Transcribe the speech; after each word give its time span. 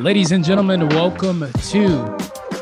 Ladies 0.00 0.32
and 0.32 0.42
gentlemen, 0.42 0.88
welcome 0.88 1.40
to 1.52 1.86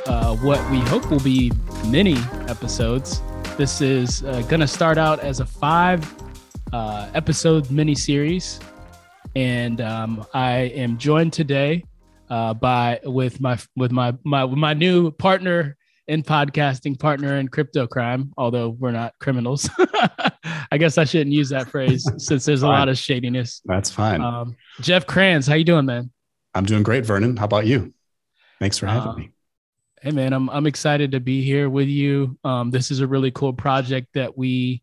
uh, 0.08 0.34
what 0.38 0.58
we 0.72 0.80
hope 0.80 1.08
will 1.08 1.20
be 1.20 1.52
many 1.86 2.16
episodes. 2.48 3.22
This 3.56 3.80
is 3.80 4.24
uh, 4.24 4.42
going 4.48 4.58
to 4.58 4.66
start 4.66 4.98
out 4.98 5.20
as 5.20 5.38
a 5.38 5.46
five 5.46 6.12
uh, 6.72 7.08
episode 7.14 7.70
mini 7.70 7.94
series, 7.94 8.58
and 9.36 9.80
um, 9.80 10.26
I 10.34 10.72
am 10.74 10.98
joined 10.98 11.32
today 11.32 11.84
uh, 12.28 12.54
by 12.54 12.98
with 13.04 13.40
my 13.40 13.56
with 13.76 13.92
my 13.92 14.14
my 14.24 14.44
my 14.44 14.74
new 14.74 15.12
partner 15.12 15.76
in 16.08 16.24
podcasting, 16.24 16.98
partner 16.98 17.36
in 17.36 17.46
crypto 17.46 17.86
crime. 17.86 18.32
Although 18.36 18.70
we're 18.70 18.90
not 18.90 19.14
criminals, 19.20 19.70
I 20.72 20.76
guess 20.76 20.98
I 20.98 21.04
shouldn't 21.04 21.30
use 21.30 21.50
that 21.50 21.68
phrase 21.68 22.04
since 22.16 22.44
there's 22.44 22.64
a 22.64 22.66
lot 22.66 22.88
of 22.88 22.98
shadiness. 22.98 23.62
That's 23.64 23.92
fine. 23.92 24.22
Um, 24.22 24.56
Jeff 24.80 25.06
Krantz, 25.06 25.46
how 25.46 25.54
you 25.54 25.62
doing, 25.62 25.86
man? 25.86 26.10
I'm 26.54 26.64
doing 26.64 26.82
great, 26.82 27.04
Vernon. 27.04 27.36
How 27.36 27.44
about 27.44 27.66
you? 27.66 27.92
Thanks 28.58 28.78
for 28.78 28.86
having 28.86 29.08
uh, 29.08 29.14
me. 29.14 29.30
Hey 30.02 30.10
man, 30.12 30.32
I'm 30.32 30.48
I'm 30.50 30.66
excited 30.66 31.12
to 31.12 31.20
be 31.20 31.42
here 31.42 31.68
with 31.68 31.88
you. 31.88 32.38
Um, 32.44 32.70
this 32.70 32.90
is 32.90 33.00
a 33.00 33.06
really 33.06 33.30
cool 33.30 33.52
project 33.52 34.08
that 34.14 34.36
we 34.36 34.82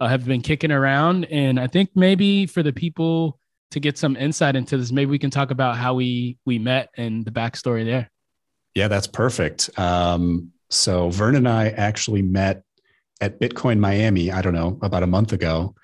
uh, 0.00 0.08
have 0.08 0.24
been 0.24 0.42
kicking 0.42 0.72
around, 0.72 1.24
and 1.26 1.58
I 1.60 1.66
think 1.66 1.90
maybe 1.94 2.46
for 2.46 2.62
the 2.62 2.72
people 2.72 3.38
to 3.70 3.80
get 3.80 3.98
some 3.98 4.16
insight 4.16 4.56
into 4.56 4.76
this, 4.76 4.92
maybe 4.92 5.10
we 5.10 5.18
can 5.18 5.30
talk 5.30 5.50
about 5.50 5.76
how 5.76 5.94
we 5.94 6.38
we 6.46 6.58
met 6.58 6.90
and 6.96 7.24
the 7.24 7.30
backstory 7.30 7.84
there. 7.84 8.10
Yeah, 8.74 8.88
that's 8.88 9.06
perfect. 9.06 9.70
Um, 9.78 10.52
so 10.68 11.10
Vern 11.10 11.36
and 11.36 11.48
I 11.48 11.68
actually 11.70 12.22
met 12.22 12.62
at 13.20 13.40
Bitcoin 13.40 13.78
Miami. 13.78 14.30
I 14.30 14.42
don't 14.42 14.54
know 14.54 14.78
about 14.82 15.02
a 15.02 15.06
month 15.06 15.32
ago. 15.32 15.74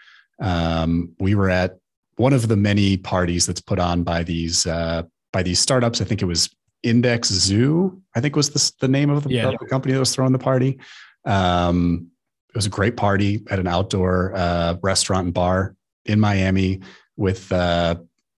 Um, 0.40 1.12
we 1.18 1.34
were 1.34 1.50
at 1.50 1.78
one 2.16 2.32
of 2.32 2.48
the 2.48 2.56
many 2.56 2.96
parties 2.96 3.46
that's 3.46 3.60
put 3.60 3.78
on 3.78 4.02
by 4.02 4.22
these 4.22 4.66
uh, 4.66 5.02
by 5.32 5.42
these 5.42 5.58
startups. 5.58 6.00
I 6.00 6.04
think 6.04 6.22
it 6.22 6.26
was 6.26 6.54
Index 6.82 7.28
Zoo. 7.28 8.00
I 8.14 8.20
think 8.20 8.36
was 8.36 8.50
the, 8.50 8.72
the 8.80 8.88
name 8.88 9.10
of 9.10 9.24
the, 9.24 9.30
yeah. 9.30 9.50
the, 9.58 9.66
company 9.66 9.94
that 9.94 10.00
was 10.00 10.14
throwing 10.14 10.32
the 10.32 10.38
party. 10.38 10.78
Um, 11.24 12.08
it 12.48 12.56
was 12.56 12.66
a 12.66 12.70
great 12.70 12.96
party 12.96 13.42
at 13.50 13.58
an 13.58 13.66
outdoor 13.66 14.34
uh, 14.34 14.76
restaurant 14.82 15.26
and 15.26 15.34
bar 15.34 15.74
in 16.04 16.20
Miami 16.20 16.80
with 17.16 17.50
uh, 17.52 17.94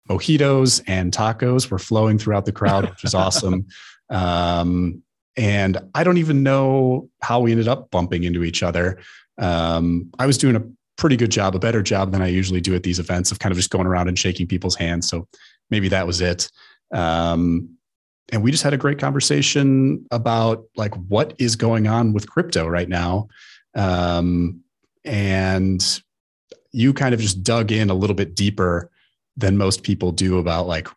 mojitos 0.09 0.83
and 0.88 1.11
tacos 1.11 1.71
were 1.71 1.80
flowing 1.80 2.17
throughout 2.17 2.45
the 2.45 2.52
crowd, 2.52 2.89
which 2.89 3.03
was 3.03 3.14
awesome. 3.14 3.67
Um, 4.09 5.02
and 5.38 5.80
I 5.95 6.03
don't 6.03 6.17
even 6.17 6.44
know 6.44 7.09
how 7.21 7.39
we 7.39 7.52
ended 7.52 7.67
up 7.67 7.89
bumping 7.89 8.25
into 8.25 8.44
each 8.44 8.61
other. 8.61 8.99
Um, 9.39 10.11
I 10.19 10.27
was 10.27 10.38
doing 10.38 10.55
a 10.55 10.64
pretty 10.97 11.16
good 11.16 11.31
job, 11.31 11.55
a 11.55 11.59
better 11.59 11.81
job 11.81 12.11
than 12.11 12.21
I 12.21 12.27
usually 12.27 12.61
do 12.61 12.75
at 12.75 12.83
these 12.83 12.99
events 12.99 13.31
of 13.31 13.39
kind 13.39 13.52
of 13.52 13.58
just 13.58 13.71
going 13.71 13.88
around 13.88 14.09
and 14.09 14.19
shaking 14.19 14.45
people's 14.45 14.75
hands. 14.75 15.08
So 15.09 15.27
maybe 15.71 15.88
that 15.89 16.05
was 16.05 16.21
it. 16.21 16.52
Um, 16.92 17.78
and 18.31 18.42
we 18.42 18.52
just 18.52 18.64
had 18.64 18.73
a 18.73 18.78
great 18.78 19.00
conversation 19.00 20.06
about 20.12 20.64
like 20.76 20.95
what 21.08 21.34
is 21.38 21.56
going 21.56 21.88
on 21.88 22.14
with 22.14 22.30
crypto 22.30 22.67
right 22.67 22.89
now. 22.89 23.28
Um, 23.76 24.62
and 25.06 26.02
you 26.72 26.94
kind 26.94 27.14
of 27.14 27.20
just 27.20 27.44
dug 27.44 27.72
in 27.72 27.89
a 27.89 27.94
little 27.94 28.16
bit 28.16 28.36
deeper 28.36 28.89
than 29.38 29.58
most 29.58 29.84
people 29.84 30.11
do 30.11 30.39
about 30.39 30.67
like 30.67 30.88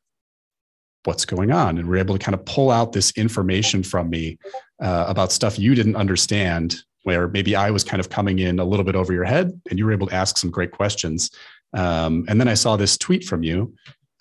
what's 1.05 1.25
going 1.25 1.53
on 1.53 1.79
and 1.79 1.89
we're 1.89 1.97
able 1.97 2.19
to 2.19 2.25
kind 2.25 2.35
of 2.35 2.45
pull 2.45 2.71
out 2.71 2.93
this 2.93 3.13
information 3.13 3.83
from 3.83 4.11
me 4.11 4.39
uh, 4.83 5.05
about 5.07 5.31
stuff 5.33 5.59
you 5.59 5.75
didn't 5.75 5.97
understand 5.97 6.77
where 7.05 7.29
maybe 7.29 7.55
i 7.55 7.71
was 7.71 7.85
kind 7.85 8.01
of 8.01 8.11
coming 8.11 8.41
in 8.41 8.59
a 8.59 8.65
little 8.65 8.85
bit 8.85 8.97
over 8.97 9.13
your 9.13 9.25
head 9.25 9.59
and 9.71 9.79
you 9.79 9.87
were 9.87 9.93
able 9.93 10.09
to 10.09 10.15
ask 10.15 10.37
some 10.37 10.51
great 10.51 10.73
questions 10.73 11.31
um, 11.75 12.25
and 12.29 12.41
then 12.41 12.49
i 12.49 12.55
saw 12.55 12.77
this 12.77 12.99
tweet 12.99 13.25
from 13.25 13.43
you 13.43 13.73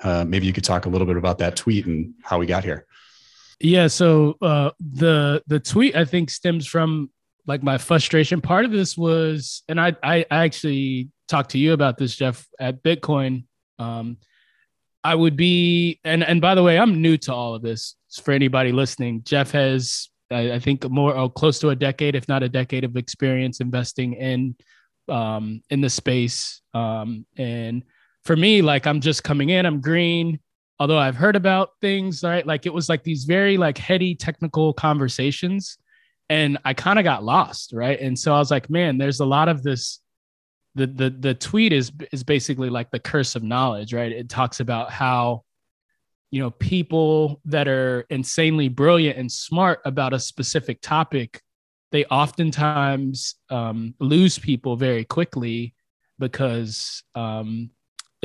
uh, 0.03 0.25
maybe 0.27 0.45
you 0.45 0.53
could 0.53 0.63
talk 0.63 0.85
a 0.85 0.89
little 0.89 1.07
bit 1.07 1.17
about 1.17 1.37
that 1.39 1.55
tweet 1.55 1.85
and 1.85 2.13
how 2.23 2.39
we 2.39 2.45
got 2.45 2.63
here. 2.63 2.85
Yeah. 3.59 3.87
So 3.87 4.37
uh, 4.41 4.71
the 4.79 5.41
the 5.47 5.59
tweet 5.59 5.95
I 5.95 6.05
think 6.05 6.29
stems 6.29 6.67
from 6.67 7.09
like 7.47 7.63
my 7.63 7.77
frustration. 7.77 8.41
Part 8.41 8.65
of 8.65 8.71
this 8.71 8.97
was, 8.97 9.63
and 9.69 9.79
I 9.79 9.95
I, 10.03 10.25
actually 10.29 11.09
talked 11.27 11.51
to 11.51 11.57
you 11.57 11.73
about 11.73 11.97
this, 11.97 12.15
Jeff, 12.15 12.47
at 12.59 12.83
Bitcoin. 12.83 13.45
Um, 13.79 14.17
I 15.03 15.15
would 15.15 15.37
be, 15.37 15.99
and 16.03 16.23
and 16.23 16.41
by 16.41 16.55
the 16.55 16.63
way, 16.63 16.77
I'm 16.77 17.01
new 17.01 17.17
to 17.17 17.33
all 17.33 17.55
of 17.55 17.61
this. 17.61 17.95
For 18.23 18.31
anybody 18.31 18.71
listening, 18.71 19.21
Jeff 19.23 19.51
has 19.51 20.09
I, 20.31 20.53
I 20.53 20.59
think 20.59 20.89
more 20.89 21.15
oh, 21.15 21.29
close 21.29 21.59
to 21.59 21.69
a 21.69 21.75
decade, 21.75 22.15
if 22.15 22.27
not 22.27 22.43
a 22.43 22.49
decade, 22.49 22.83
of 22.83 22.97
experience 22.97 23.59
investing 23.59 24.13
in 24.13 24.55
um, 25.07 25.61
in 25.69 25.81
the 25.81 25.89
space. 25.89 26.61
Um, 26.73 27.25
and 27.37 27.83
for 28.25 28.35
me, 28.35 28.61
like 28.61 28.87
I'm 28.87 29.01
just 29.01 29.23
coming 29.23 29.49
in, 29.49 29.65
I'm 29.65 29.81
green. 29.81 30.39
Although 30.79 30.97
I've 30.97 31.15
heard 31.15 31.37
about 31.37 31.69
things, 31.79 32.21
right? 32.21 32.45
Like 32.45 32.65
it 32.65 32.73
was 32.73 32.89
like 32.89 33.03
these 33.03 33.23
very 33.23 33.55
like 33.55 33.77
heady 33.77 34.13
technical 34.13 34.73
conversations, 34.73 35.77
and 36.29 36.57
I 36.65 36.73
kind 36.73 36.99
of 36.99 37.03
got 37.03 37.23
lost, 37.23 37.71
right? 37.71 37.99
And 37.99 38.17
so 38.17 38.33
I 38.33 38.39
was 38.39 38.51
like, 38.51 38.69
man, 38.69 38.97
there's 38.97 39.21
a 39.21 39.25
lot 39.25 39.47
of 39.47 39.63
this. 39.63 39.99
The 40.73 40.87
the 40.87 41.09
the 41.09 41.33
tweet 41.33 41.71
is 41.71 41.91
is 42.11 42.23
basically 42.23 42.69
like 42.69 42.91
the 42.91 42.99
curse 42.99 43.35
of 43.35 43.43
knowledge, 43.43 43.93
right? 43.93 44.11
It 44.11 44.27
talks 44.27 44.59
about 44.59 44.91
how 44.91 45.43
you 46.31 46.41
know 46.41 46.51
people 46.51 47.39
that 47.45 47.69
are 47.69 48.05
insanely 48.09 48.67
brilliant 48.67 49.17
and 49.17 49.31
smart 49.31 49.79
about 49.85 50.13
a 50.13 50.19
specific 50.19 50.81
topic 50.81 51.41
they 51.95 52.03
oftentimes 52.05 53.35
um, 53.49 53.95
lose 53.99 54.37
people 54.37 54.75
very 54.75 55.05
quickly 55.05 55.73
because 56.19 57.03
um, 57.15 57.69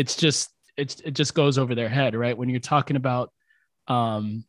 it's 0.01 0.17
just 0.17 0.49
it's 0.79 0.99
it 1.01 1.11
just 1.11 1.35
goes 1.35 1.59
over 1.59 1.75
their 1.75 1.91
head, 1.91 2.15
right? 2.15 2.37
When 2.37 2.49
you're 2.49 2.59
talking 2.59 2.97
about 2.97 3.31
um 3.87 4.45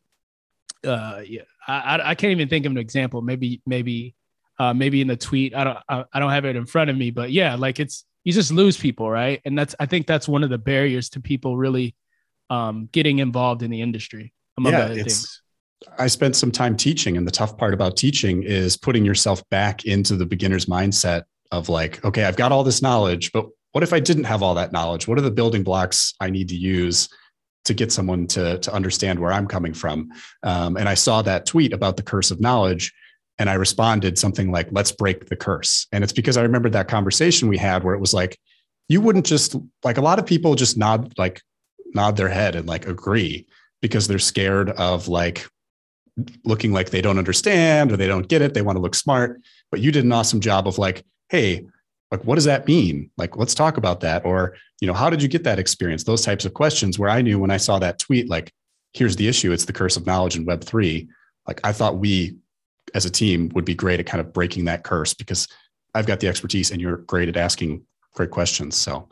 uh 0.85 1.21
yeah, 1.25 1.41
I 1.67 1.99
I 2.01 2.15
can't 2.15 2.31
even 2.31 2.47
think 2.47 2.65
of 2.65 2.71
an 2.71 2.77
example. 2.77 3.21
Maybe 3.21 3.61
maybe 3.65 4.15
uh 4.57 4.73
maybe 4.73 5.01
in 5.01 5.07
the 5.07 5.17
tweet. 5.17 5.53
I 5.53 5.65
don't 5.65 5.77
I, 5.89 6.05
I 6.13 6.19
don't 6.19 6.31
have 6.31 6.45
it 6.45 6.55
in 6.55 6.65
front 6.65 6.89
of 6.89 6.95
me, 6.95 7.11
but 7.11 7.31
yeah, 7.31 7.55
like 7.55 7.81
it's 7.81 8.05
you 8.23 8.31
just 8.31 8.53
lose 8.53 8.77
people, 8.77 9.11
right? 9.11 9.41
And 9.43 9.59
that's 9.59 9.75
I 9.77 9.87
think 9.87 10.07
that's 10.07 10.25
one 10.25 10.43
of 10.43 10.49
the 10.49 10.57
barriers 10.57 11.09
to 11.09 11.19
people 11.19 11.57
really 11.57 11.95
um 12.49 12.87
getting 12.93 13.19
involved 13.19 13.61
in 13.61 13.69
the 13.69 13.81
industry 13.81 14.33
among 14.57 14.71
yeah, 14.71 14.85
other 14.85 14.95
things. 14.95 15.41
I 15.99 16.07
spent 16.07 16.37
some 16.37 16.51
time 16.51 16.77
teaching, 16.77 17.17
and 17.17 17.27
the 17.27 17.31
tough 17.31 17.57
part 17.57 17.73
about 17.73 17.97
teaching 17.97 18.43
is 18.43 18.77
putting 18.77 19.03
yourself 19.03 19.43
back 19.49 19.83
into 19.83 20.15
the 20.15 20.25
beginner's 20.25 20.67
mindset 20.67 21.23
of 21.51 21.67
like, 21.67 22.05
okay, 22.05 22.23
I've 22.23 22.37
got 22.37 22.53
all 22.53 22.63
this 22.63 22.81
knowledge, 22.81 23.31
but 23.33 23.47
what 23.71 23.83
if 23.83 23.93
I 23.93 23.99
didn't 23.99 24.25
have 24.25 24.43
all 24.43 24.55
that 24.55 24.71
knowledge? 24.71 25.07
What 25.07 25.17
are 25.17 25.21
the 25.21 25.31
building 25.31 25.63
blocks 25.63 26.13
I 26.19 26.29
need 26.29 26.49
to 26.49 26.55
use 26.55 27.09
to 27.65 27.73
get 27.73 27.91
someone 27.91 28.27
to, 28.27 28.57
to 28.59 28.73
understand 28.73 29.19
where 29.19 29.31
I'm 29.31 29.47
coming 29.47 29.73
from? 29.73 30.09
Um, 30.43 30.77
and 30.77 30.89
I 30.89 30.93
saw 30.93 31.21
that 31.21 31.45
tweet 31.45 31.73
about 31.73 31.97
the 31.97 32.03
curse 32.03 32.31
of 32.31 32.41
knowledge. 32.41 32.93
And 33.39 33.49
I 33.49 33.53
responded 33.53 34.19
something 34.19 34.51
like, 34.51 34.67
let's 34.71 34.91
break 34.91 35.27
the 35.27 35.35
curse. 35.35 35.87
And 35.91 36.03
it's 36.03 36.13
because 36.13 36.37
I 36.37 36.43
remembered 36.43 36.73
that 36.73 36.87
conversation 36.87 37.47
we 37.47 37.57
had 37.57 37.83
where 37.83 37.95
it 37.95 37.99
was 37.99 38.13
like, 38.13 38.37
you 38.87 39.01
wouldn't 39.01 39.25
just 39.25 39.55
like 39.83 39.97
a 39.97 40.01
lot 40.01 40.19
of 40.19 40.25
people 40.25 40.53
just 40.53 40.77
nod, 40.77 41.13
like 41.17 41.41
nod 41.95 42.17
their 42.17 42.29
head 42.29 42.55
and 42.55 42.67
like 42.67 42.87
agree 42.87 43.47
because 43.81 44.07
they're 44.07 44.19
scared 44.19 44.69
of 44.71 45.07
like 45.07 45.47
looking 46.43 46.71
like 46.71 46.89
they 46.89 47.01
don't 47.01 47.17
understand 47.17 47.91
or 47.91 47.97
they 47.97 48.07
don't 48.07 48.27
get 48.27 48.41
it. 48.41 48.53
They 48.53 48.61
want 48.61 48.75
to 48.75 48.81
look 48.81 48.95
smart. 48.95 49.41
But 49.71 49.79
you 49.79 49.91
did 49.91 50.03
an 50.03 50.11
awesome 50.11 50.41
job 50.41 50.67
of 50.67 50.77
like, 50.77 51.03
hey, 51.29 51.65
like 52.11 52.23
what 52.25 52.35
does 52.35 52.45
that 52.45 52.67
mean? 52.67 53.09
Like 53.17 53.37
let's 53.37 53.55
talk 53.55 53.77
about 53.77 54.01
that. 54.01 54.25
Or 54.25 54.55
you 54.79 54.87
know 54.87 54.93
how 54.93 55.09
did 55.09 55.21
you 55.21 55.29
get 55.29 55.43
that 55.45 55.59
experience? 55.59 56.03
Those 56.03 56.23
types 56.23 56.45
of 56.45 56.53
questions 56.53 56.99
where 56.99 57.09
i 57.09 57.21
knew 57.21 57.39
when 57.39 57.51
i 57.51 57.57
saw 57.57 57.79
that 57.79 57.99
tweet 57.99 58.29
like 58.29 58.51
here's 58.93 59.15
the 59.15 59.27
issue. 59.27 59.51
It's 59.51 59.65
the 59.65 59.73
curse 59.73 59.97
of 59.97 60.05
knowledge 60.05 60.35
in 60.35 60.45
web 60.45 60.63
3 60.63 61.07
like 61.47 61.59
i 61.63 61.71
thought 61.71 61.97
we 61.97 62.37
as 62.93 63.05
a 63.05 63.09
team 63.09 63.49
would 63.53 63.65
be 63.65 63.75
great 63.75 63.99
at 63.99 64.05
kind 64.05 64.21
of 64.21 64.33
breaking 64.33 64.65
that 64.65 64.83
curse 64.83 65.13
because 65.13 65.47
i've 65.95 66.05
got 66.05 66.19
the 66.19 66.27
expertise 66.27 66.71
and 66.71 66.81
you're 66.81 66.97
great 66.97 67.29
at 67.29 67.37
asking 67.37 67.83
great 68.13 68.31
questions. 68.31 68.75
So 68.75 69.07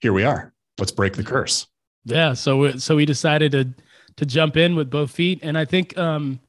here 0.00 0.12
we 0.12 0.24
are. 0.24 0.52
Let's 0.78 0.92
break 0.92 1.14
the 1.14 1.24
curse. 1.24 1.66
Yeah. 2.04 2.34
So 2.34 2.72
so 2.76 2.96
we 2.96 3.04
decided 3.04 3.52
to 3.52 3.68
to 4.16 4.26
jump 4.26 4.56
in 4.56 4.76
with 4.76 4.90
both 4.90 5.10
feet. 5.10 5.40
And 5.42 5.58
i 5.58 5.64
think 5.64 5.96
um 5.98 6.40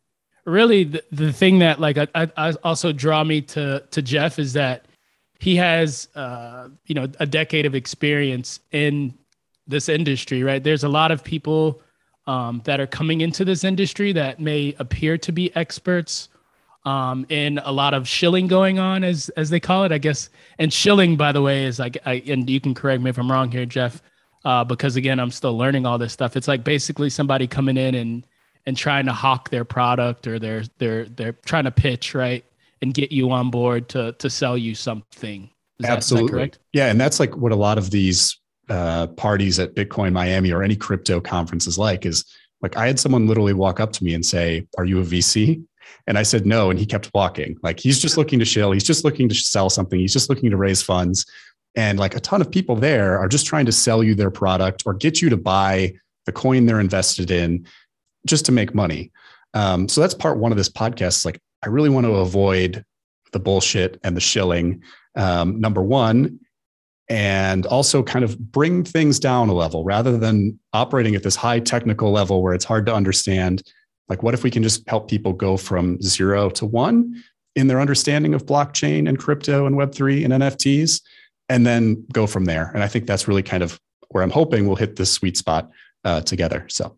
really 0.46 0.86
the, 0.86 1.04
the 1.12 1.34
thing 1.34 1.60
that 1.60 1.80
like 1.80 1.98
I, 1.98 2.08
I 2.16 2.54
also 2.64 2.92
draw 2.94 3.24
me 3.24 3.42
to 3.42 3.84
to 3.92 4.02
jeff 4.02 4.40
is 4.40 4.54
that 4.54 4.87
he 5.40 5.56
has 5.56 6.08
uh, 6.16 6.70
you 6.86 6.96
know 6.96 7.08
a 7.20 7.26
decade 7.26 7.66
of 7.66 7.76
experience 7.76 8.60
in 8.72 9.14
this 9.68 9.90
industry 9.90 10.44
right? 10.44 10.64
There's 10.64 10.84
a 10.84 10.90
lot 10.90 11.12
of 11.12 11.24
people 11.24 11.82
um, 12.26 12.62
that 12.66 12.80
are 12.80 12.88
coming 12.88 13.22
into 13.22 13.46
this 13.46 13.64
industry 13.64 14.12
that 14.14 14.40
may 14.40 14.76
appear 14.80 15.18
to 15.18 15.32
be 15.32 15.56
experts 15.56 16.30
um, 16.86 17.26
in 17.30 17.60
a 17.60 17.72
lot 17.72 17.94
of 17.94 18.08
shilling 18.08 18.48
going 18.48 18.80
on 18.80 19.04
as 19.04 19.30
as 19.30 19.50
they 19.50 19.60
call 19.60 19.84
it 19.84 19.92
i 19.92 19.98
guess. 19.98 20.30
And 20.60 20.72
shilling 20.72 21.18
by 21.18 21.32
the 21.32 21.42
way 21.42 21.66
is 21.66 21.80
like 21.80 21.98
I, 22.06 22.24
and 22.28 22.50
you 22.50 22.62
can 22.62 22.74
correct 22.74 23.02
me 23.02 23.10
if 23.10 23.18
i'm 23.18 23.32
wrong 23.32 23.52
here 23.52 23.66
jeff 23.66 24.02
uh, 24.46 24.64
because 24.64 24.96
again 24.96 25.20
i'm 25.20 25.32
still 25.32 25.58
learning 25.58 25.86
all 25.86 25.98
this 25.98 26.14
stuff. 26.14 26.38
It's 26.38 26.48
like 26.48 26.64
basically 26.64 27.10
somebody 27.10 27.48
coming 27.48 27.78
in 27.78 27.96
and 27.96 28.26
and 28.66 28.76
trying 28.78 29.06
to 29.06 29.14
hawk 29.14 29.50
their 29.50 29.66
product 29.66 30.28
or 30.28 30.40
they're 30.40 30.64
they're 30.78 31.06
they're 31.06 31.34
trying 31.46 31.64
to 31.64 31.72
pitch 31.72 32.14
right 32.14 32.44
and 32.82 32.94
get 32.94 33.12
you 33.12 33.32
on 33.32 33.50
board 33.50 33.90
to 33.90 34.14
to 34.14 34.30
sell 34.30 34.58
you 34.58 34.76
something. 34.76 35.50
Is 35.80 35.86
Absolutely. 35.86 36.46
That, 36.46 36.58
yeah, 36.74 36.88
and 36.88 37.00
that's 37.00 37.20
like 37.20 37.36
what 37.36 37.52
a 37.52 37.56
lot 37.56 37.78
of 37.78 37.92
these 37.92 38.40
uh, 38.70 39.08
parties 39.08 39.60
at 39.60 39.76
Bitcoin 39.76 40.14
Miami 40.14 40.52
or 40.52 40.64
any 40.64 40.76
crypto 40.76 41.22
conference 41.22 41.68
is 41.68 41.78
like. 41.78 42.06
Is 42.06 42.26
Like 42.62 42.78
I 42.78 42.88
had 42.88 43.00
someone 43.00 43.28
literally 43.28 43.54
walk 43.54 43.80
up 43.80 43.92
to 43.94 44.04
me 44.04 44.14
and 44.14 44.26
say, 44.26 44.68
Are 44.78 44.86
you 44.86 45.00
a 45.00 45.04
VC? 45.04 45.64
And 46.06 46.18
I 46.18 46.24
said 46.24 46.46
no. 46.46 46.70
And 46.70 46.80
he 46.80 46.86
kept 46.86 47.12
walking. 47.14 47.58
Like 47.64 47.80
he's 47.80 48.00
just 48.00 48.18
looking 48.18 48.40
to 48.40 48.46
shill. 48.46 48.72
He's 48.72 48.84
just 48.84 49.04
looking 49.04 49.30
to 49.30 49.36
sell 49.36 49.70
something. 49.70 50.00
He's 50.00 50.14
just 50.14 50.30
looking 50.30 50.50
to 50.52 50.58
raise 50.58 50.82
funds. 50.82 51.26
And 51.76 52.00
like 52.00 52.16
a 52.16 52.20
ton 52.20 52.42
of 52.42 52.50
people 52.50 52.76
there 52.76 53.20
are 53.20 53.28
just 53.28 53.46
trying 53.46 53.66
to 53.68 53.72
sell 53.72 54.04
you 54.04 54.16
their 54.16 54.32
product 54.32 54.84
or 54.86 54.94
get 54.94 55.22
you 55.22 55.30
to 55.30 55.38
buy 55.38 55.94
the 56.26 56.32
coin 56.32 56.66
they're 56.66 56.80
invested 56.80 57.30
in 57.30 57.68
just 58.26 58.46
to 58.46 58.52
make 58.52 58.74
money. 58.74 59.12
Um, 59.54 59.88
so 59.88 60.02
that's 60.02 60.14
part 60.14 60.38
one 60.38 60.52
of 60.52 60.58
this 60.58 60.70
podcast. 60.70 61.24
Like, 61.24 61.40
I 61.64 61.70
really 61.70 61.90
want 61.90 62.06
to 62.06 62.16
avoid 62.16 62.84
the 63.32 63.40
bullshit 63.40 64.00
and 64.04 64.16
the 64.16 64.22
shilling. 64.22 64.82
Um, 65.16 65.60
number 65.60 65.82
one, 65.82 66.40
and 67.10 67.66
also 67.66 68.04
kind 68.04 68.26
of 68.26 68.38
bring 68.38 68.84
things 68.84 69.20
down 69.20 69.50
a 69.50 69.54
level 69.54 69.84
rather 69.84 70.18
than 70.18 70.60
operating 70.74 71.16
at 71.16 71.24
this 71.24 71.36
high 71.36 71.60
technical 71.60 72.12
level 72.12 72.44
where 72.44 72.54
it's 72.54 72.66
hard 72.66 72.86
to 72.86 72.94
understand. 72.94 73.64
Like, 74.10 74.24
what 74.24 74.34
if 74.34 74.44
we 74.44 74.52
can 74.52 74.64
just 74.64 74.88
help 74.88 75.10
people 75.10 75.34
go 75.34 75.58
from 75.58 76.02
zero 76.02 76.50
to 76.52 76.66
one 76.66 77.24
in 77.56 77.68
their 77.68 77.82
understanding 77.82 78.34
of 78.34 78.46
blockchain 78.46 79.08
and 79.08 79.18
crypto 79.18 79.66
and 79.66 79.76
Web3 79.76 80.26
and 80.26 80.34
NFTs, 80.34 81.02
and 81.50 81.66
then 81.66 82.06
go 82.12 82.28
from 82.28 82.46
there? 82.46 82.72
And 82.74 82.84
I 82.84 82.88
think 82.88 83.08
that's 83.08 83.28
really 83.28 83.44
kind 83.44 83.64
of 83.64 83.80
where 84.10 84.24
I'm 84.24 84.30
hoping 84.30 84.68
we'll 84.68 84.76
hit 84.76 84.98
this 84.98 85.12
sweet 85.12 85.38
spot 85.38 85.70
uh, 86.04 86.22
together. 86.22 86.66
So. 86.70 86.96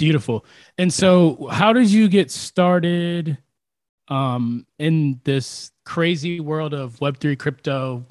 Beautiful. 0.00 0.46
And 0.78 0.90
so, 0.90 1.46
how 1.52 1.74
did 1.74 1.90
you 1.90 2.08
get 2.08 2.30
started 2.30 3.36
um, 4.08 4.66
in 4.78 5.20
this 5.24 5.72
crazy 5.84 6.40
world 6.40 6.72
of 6.72 6.98
Web3 7.00 7.38
crypto, 7.38 8.06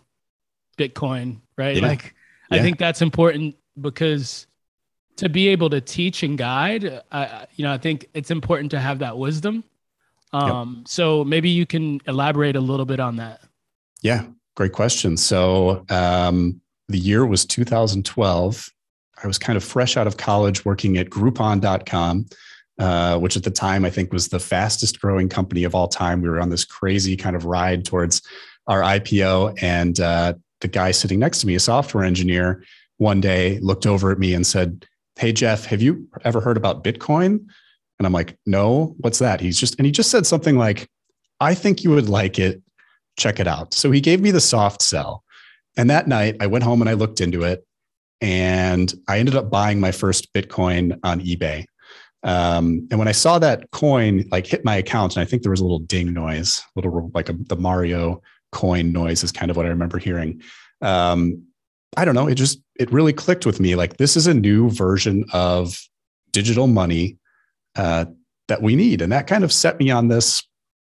Bitcoin, 0.77 1.41
right? 1.57 1.77
Yeah. 1.77 1.87
Like, 1.87 2.13
yeah. 2.51 2.59
I 2.59 2.61
think 2.61 2.77
that's 2.77 3.01
important 3.01 3.55
because 3.81 4.45
to 5.15 5.29
be 5.29 5.47
able 5.47 5.71
to 5.71 5.81
teach 5.81 6.21
and 6.21 6.37
guide, 6.37 7.01
I, 7.11 7.47
you 7.55 7.63
know, 7.63 7.73
I 7.73 7.79
think 7.79 8.07
it's 8.13 8.29
important 8.29 8.69
to 8.69 8.79
have 8.79 8.99
that 8.99 9.17
wisdom. 9.17 9.63
Um, 10.31 10.75
yep. 10.77 10.87
So 10.87 11.23
maybe 11.23 11.49
you 11.49 11.65
can 11.65 12.01
elaborate 12.05 12.55
a 12.55 12.61
little 12.61 12.85
bit 12.85 12.99
on 12.99 13.15
that. 13.15 13.41
Yeah, 14.03 14.27
great 14.55 14.73
question. 14.73 15.17
So 15.17 15.85
um, 15.89 16.61
the 16.87 16.99
year 16.99 17.25
was 17.25 17.45
2012. 17.45 18.69
I 19.23 19.27
was 19.27 19.37
kind 19.37 19.57
of 19.57 19.63
fresh 19.63 19.97
out 19.97 20.07
of 20.07 20.17
college 20.17 20.65
working 20.65 20.97
at 20.97 21.09
Groupon.com, 21.09 22.25
uh, 22.79 23.19
which 23.19 23.35
at 23.35 23.43
the 23.43 23.51
time 23.51 23.85
I 23.85 23.89
think 23.89 24.13
was 24.13 24.29
the 24.29 24.39
fastest 24.39 25.01
growing 25.01 25.29
company 25.29 25.63
of 25.63 25.75
all 25.75 25.87
time. 25.87 26.21
We 26.21 26.29
were 26.29 26.39
on 26.39 26.49
this 26.49 26.65
crazy 26.65 27.17
kind 27.17 27.35
of 27.35 27.45
ride 27.45 27.85
towards 27.85 28.21
our 28.67 28.81
IPO. 28.81 29.61
And 29.61 29.99
uh, 29.99 30.33
the 30.61 30.67
guy 30.67 30.91
sitting 30.91 31.19
next 31.19 31.41
to 31.41 31.47
me, 31.47 31.55
a 31.55 31.59
software 31.59 32.03
engineer, 32.03 32.63
one 32.97 33.21
day 33.21 33.59
looked 33.59 33.85
over 33.85 34.11
at 34.11 34.19
me 34.19 34.33
and 34.33 34.45
said, 34.45 34.85
Hey, 35.17 35.33
Jeff, 35.33 35.65
have 35.65 35.81
you 35.81 36.07
ever 36.23 36.39
heard 36.39 36.57
about 36.57 36.83
Bitcoin? 36.83 37.45
And 37.97 38.05
I'm 38.05 38.13
like, 38.13 38.37
No, 38.45 38.95
what's 38.99 39.19
that? 39.19 39.41
He's 39.41 39.59
just, 39.59 39.75
and 39.77 39.85
he 39.85 39.91
just 39.91 40.11
said 40.11 40.25
something 40.25 40.57
like, 40.57 40.89
I 41.41 41.53
think 41.53 41.83
you 41.83 41.89
would 41.91 42.09
like 42.09 42.39
it. 42.39 42.61
Check 43.17 43.39
it 43.39 43.47
out. 43.47 43.73
So 43.73 43.91
he 43.91 43.99
gave 43.99 44.21
me 44.21 44.31
the 44.31 44.41
soft 44.41 44.81
sell. 44.81 45.23
And 45.75 45.89
that 45.89 46.07
night 46.07 46.37
I 46.39 46.47
went 46.47 46.63
home 46.63 46.81
and 46.81 46.89
I 46.89 46.93
looked 46.93 47.21
into 47.21 47.43
it 47.43 47.65
and 48.21 48.93
I 49.07 49.19
ended 49.19 49.35
up 49.35 49.49
buying 49.49 49.79
my 49.79 49.91
first 49.91 50.33
Bitcoin 50.33 50.99
on 51.03 51.21
eBay. 51.21 51.65
Um, 52.23 52.87
and 52.91 52.99
when 52.99 53.07
I 53.07 53.13
saw 53.13 53.39
that 53.39 53.71
coin 53.71 54.25
like 54.29 54.45
hit 54.45 54.65
my 54.65 54.75
account, 54.75 55.15
and 55.15 55.21
I 55.21 55.25
think 55.25 55.41
there 55.41 55.51
was 55.51 55.61
a 55.61 55.63
little 55.63 55.79
ding 55.79 56.13
noise, 56.13 56.61
little 56.75 57.11
like 57.13 57.29
a, 57.29 57.33
the 57.33 57.55
Mario 57.55 58.21
coin 58.51 58.91
noise 58.91 59.23
is 59.23 59.31
kind 59.31 59.49
of 59.49 59.57
what 59.57 59.65
I 59.65 59.69
remember 59.69 59.97
hearing. 59.97 60.41
Um, 60.81 61.43
I 61.97 62.05
don't 62.05 62.15
know. 62.15 62.27
It 62.27 62.35
just 62.35 62.61
it 62.75 62.91
really 62.91 63.13
clicked 63.13 63.45
with 63.45 63.59
me. 63.59 63.75
Like 63.75 63.97
this 63.97 64.17
is 64.17 64.27
a 64.27 64.33
new 64.33 64.69
version 64.69 65.25
of 65.31 65.79
digital 66.31 66.67
money 66.67 67.17
uh, 67.75 68.05
that 68.47 68.61
we 68.61 68.75
need, 68.75 69.01
and 69.01 69.11
that 69.11 69.27
kind 69.27 69.43
of 69.43 69.53
set 69.53 69.79
me 69.79 69.89
on 69.89 70.09
this. 70.09 70.43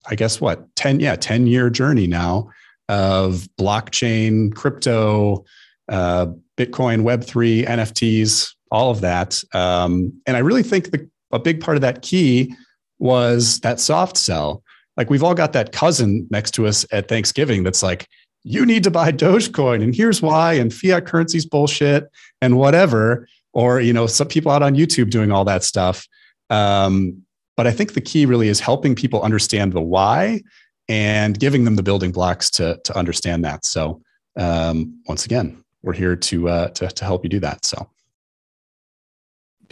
I 0.06 0.16
guess 0.16 0.40
what 0.40 0.74
ten 0.74 0.98
yeah 0.98 1.14
ten 1.14 1.46
year 1.46 1.70
journey 1.70 2.08
now 2.08 2.50
of 2.88 3.46
blockchain, 3.58 4.54
crypto, 4.54 5.44
uh, 5.88 6.26
Bitcoin, 6.62 7.02
Web3, 7.02 7.66
NFTs, 7.66 8.54
all 8.70 8.90
of 8.90 9.00
that. 9.00 9.42
Um, 9.52 10.12
and 10.26 10.36
I 10.36 10.40
really 10.40 10.62
think 10.62 10.90
the, 10.90 11.08
a 11.32 11.38
big 11.38 11.60
part 11.60 11.76
of 11.76 11.80
that 11.80 12.02
key 12.02 12.54
was 12.98 13.60
that 13.60 13.80
soft 13.80 14.16
sell. 14.16 14.62
Like 14.96 15.10
we've 15.10 15.22
all 15.22 15.34
got 15.34 15.52
that 15.54 15.72
cousin 15.72 16.26
next 16.30 16.52
to 16.52 16.66
us 16.66 16.86
at 16.92 17.08
Thanksgiving 17.08 17.62
that's 17.62 17.82
like, 17.82 18.06
you 18.44 18.66
need 18.66 18.84
to 18.84 18.90
buy 18.90 19.12
Dogecoin 19.12 19.82
and 19.82 19.94
here's 19.94 20.22
why, 20.22 20.54
and 20.54 20.72
fiat 20.72 21.06
currency's 21.06 21.46
bullshit 21.46 22.08
and 22.40 22.56
whatever. 22.56 23.28
Or, 23.52 23.80
you 23.80 23.92
know, 23.92 24.06
some 24.06 24.28
people 24.28 24.50
out 24.50 24.62
on 24.62 24.74
YouTube 24.74 25.10
doing 25.10 25.30
all 25.30 25.44
that 25.44 25.62
stuff. 25.64 26.06
Um, 26.48 27.22
but 27.56 27.66
I 27.66 27.70
think 27.70 27.92
the 27.92 28.00
key 28.00 28.24
really 28.24 28.48
is 28.48 28.60
helping 28.60 28.94
people 28.94 29.22
understand 29.22 29.72
the 29.72 29.82
why 29.82 30.42
and 30.88 31.38
giving 31.38 31.64
them 31.64 31.76
the 31.76 31.82
building 31.82 32.12
blocks 32.12 32.50
to, 32.52 32.80
to 32.84 32.96
understand 32.96 33.44
that. 33.44 33.64
So 33.64 34.00
um, 34.36 35.00
once 35.06 35.24
again, 35.26 35.61
we're 35.82 35.92
here 35.92 36.16
to 36.16 36.48
uh, 36.48 36.68
to 36.68 36.88
to 36.88 37.04
help 37.04 37.24
you 37.24 37.30
do 37.30 37.40
that. 37.40 37.64
So 37.64 37.88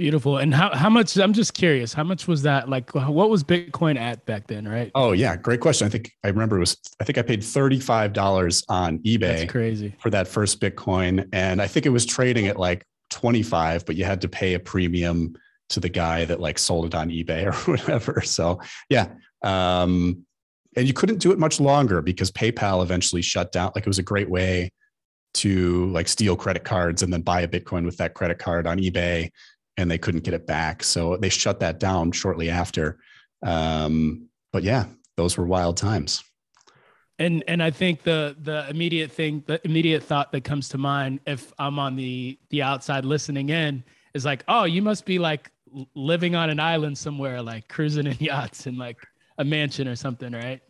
beautiful. 0.01 0.39
And 0.39 0.55
how 0.55 0.75
how 0.75 0.89
much? 0.89 1.19
I'm 1.19 1.35
just 1.35 1.53
curious. 1.53 1.93
How 1.93 2.05
much 2.05 2.27
was 2.27 2.43
that? 2.43 2.71
Like, 2.71 2.95
what 2.95 3.29
was 3.29 3.45
Bitcoin 3.45 3.99
at 3.99 4.25
back 4.25 4.47
then? 4.47 4.67
Right. 4.67 4.91
Oh 4.95 5.13
yeah, 5.13 5.37
great 5.37 5.61
question. 5.61 5.87
I 5.87 5.91
think 5.91 6.11
I 6.25 6.29
remember 6.29 6.57
it 6.57 6.61
was. 6.61 6.77
I 7.01 7.05
think 7.05 7.19
I 7.19 7.23
paid 7.23 7.45
thirty 7.45 7.79
five 7.79 8.15
dollars 8.15 8.65
on 8.71 8.99
eBay. 9.01 9.21
That's 9.21 9.53
crazy 9.53 9.95
for 9.99 10.09
that 10.11 10.27
first 10.27 10.59
Bitcoin, 10.59 11.29
and 11.35 11.61
I 11.61 11.67
think 11.67 11.85
it 11.85 11.91
was 11.91 12.07
trading 12.07 12.47
at 12.47 12.59
like 12.59 12.85
twenty 13.11 13.43
five, 13.43 13.85
but 13.85 13.95
you 13.97 14.05
had 14.05 14.23
to 14.23 14.29
pay 14.29 14.55
a 14.55 14.59
premium 14.59 15.37
to 15.69 15.81
the 15.81 15.91
guy 15.91 16.25
that 16.25 16.41
like 16.41 16.59
sold 16.59 16.87
it 16.87 16.95
on 16.95 17.11
eBay 17.11 17.47
or 17.67 17.71
whatever. 17.71 18.23
So 18.23 18.61
yeah. 18.89 19.09
Um, 19.43 20.25
and 20.77 20.87
you 20.87 20.95
couldn't 20.95 21.19
do 21.19 21.33
it 21.33 21.39
much 21.39 21.61
longer 21.61 22.01
because 22.01 22.31
PayPal 22.31 22.83
eventually 22.83 23.23
shut 23.23 23.53
down. 23.53 23.73
Like 23.75 23.85
it 23.85 23.89
was 23.89 23.99
a 23.99 24.05
great 24.05 24.31
way 24.31 24.71
to 25.33 25.87
like 25.87 26.09
steal 26.09 26.37
credit 26.37 26.65
cards 26.65 27.03
and 27.03 27.13
then 27.13 27.23
buy 27.23 27.43
a 27.43 27.49
Bitcoin 27.49 27.85
with 27.85 27.97
that 27.99 28.15
credit 28.15 28.39
card 28.39 28.67
on 28.67 28.79
eBay 28.79 29.31
and 29.77 29.91
they 29.91 29.99
couldn't 29.99 30.25
get 30.25 30.35
it 30.35 30.47
back. 30.47 30.83
So 30.83 31.17
they 31.17 31.29
shut 31.29 31.61
that 31.61 31.79
down 31.79 32.13
shortly 32.13 32.51
after. 32.51 32.99
Um, 33.43 34.29
but 34.53 34.63
yeah, 34.63 34.87
those 35.17 35.37
were 35.37 35.47
wild 35.47 35.77
times. 35.77 36.23
And 37.19 37.45
and 37.47 37.63
I 37.63 37.71
think 37.71 38.03
the 38.03 38.35
the 38.41 38.67
immediate 38.71 39.13
thing, 39.13 39.45
the 39.47 39.61
immediate 39.65 40.03
thought 40.03 40.33
that 40.33 40.43
comes 40.43 40.71
to 40.71 40.79
mind 40.79 41.21
if 41.27 41.53
I'm 41.59 41.79
on 41.79 41.95
the 41.95 42.39
the 42.49 42.63
outside 42.63 43.05
listening 43.05 43.51
in 43.51 43.85
is 44.15 44.25
like, 44.25 44.43
oh, 44.49 44.65
you 44.65 44.81
must 44.81 45.05
be 45.05 45.19
like 45.19 45.51
living 45.95 46.35
on 46.35 46.51
an 46.51 46.59
island 46.59 46.97
somewhere, 46.97 47.43
like 47.43 47.69
cruising 47.69 48.07
in 48.07 48.17
yachts 48.21 48.67
and 48.67 48.79
like 48.79 48.97
a 49.39 49.45
mansion 49.45 49.87
or 49.87 49.97
something, 49.97 50.33
right? 50.33 50.61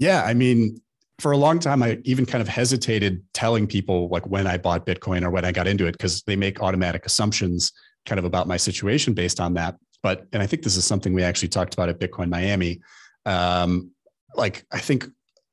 Yeah, 0.00 0.22
I 0.24 0.34
mean, 0.34 0.80
for 1.20 1.32
a 1.32 1.36
long 1.36 1.58
time, 1.58 1.82
I 1.82 1.98
even 2.04 2.26
kind 2.26 2.42
of 2.42 2.48
hesitated 2.48 3.22
telling 3.32 3.66
people 3.66 4.08
like 4.08 4.26
when 4.26 4.46
I 4.46 4.56
bought 4.56 4.86
Bitcoin 4.86 5.22
or 5.22 5.30
when 5.30 5.44
I 5.44 5.52
got 5.52 5.66
into 5.66 5.86
it 5.86 5.92
because 5.92 6.22
they 6.22 6.36
make 6.36 6.62
automatic 6.62 7.06
assumptions 7.06 7.72
kind 8.06 8.18
of 8.18 8.24
about 8.24 8.48
my 8.48 8.56
situation 8.56 9.14
based 9.14 9.40
on 9.40 9.54
that. 9.54 9.76
But, 10.02 10.26
and 10.32 10.42
I 10.42 10.46
think 10.46 10.62
this 10.62 10.76
is 10.76 10.84
something 10.84 11.12
we 11.12 11.22
actually 11.22 11.48
talked 11.48 11.74
about 11.74 11.88
at 11.88 11.98
Bitcoin 11.98 12.30
Miami. 12.30 12.80
Um, 13.26 13.90
like, 14.34 14.64
I 14.72 14.78
think 14.78 15.06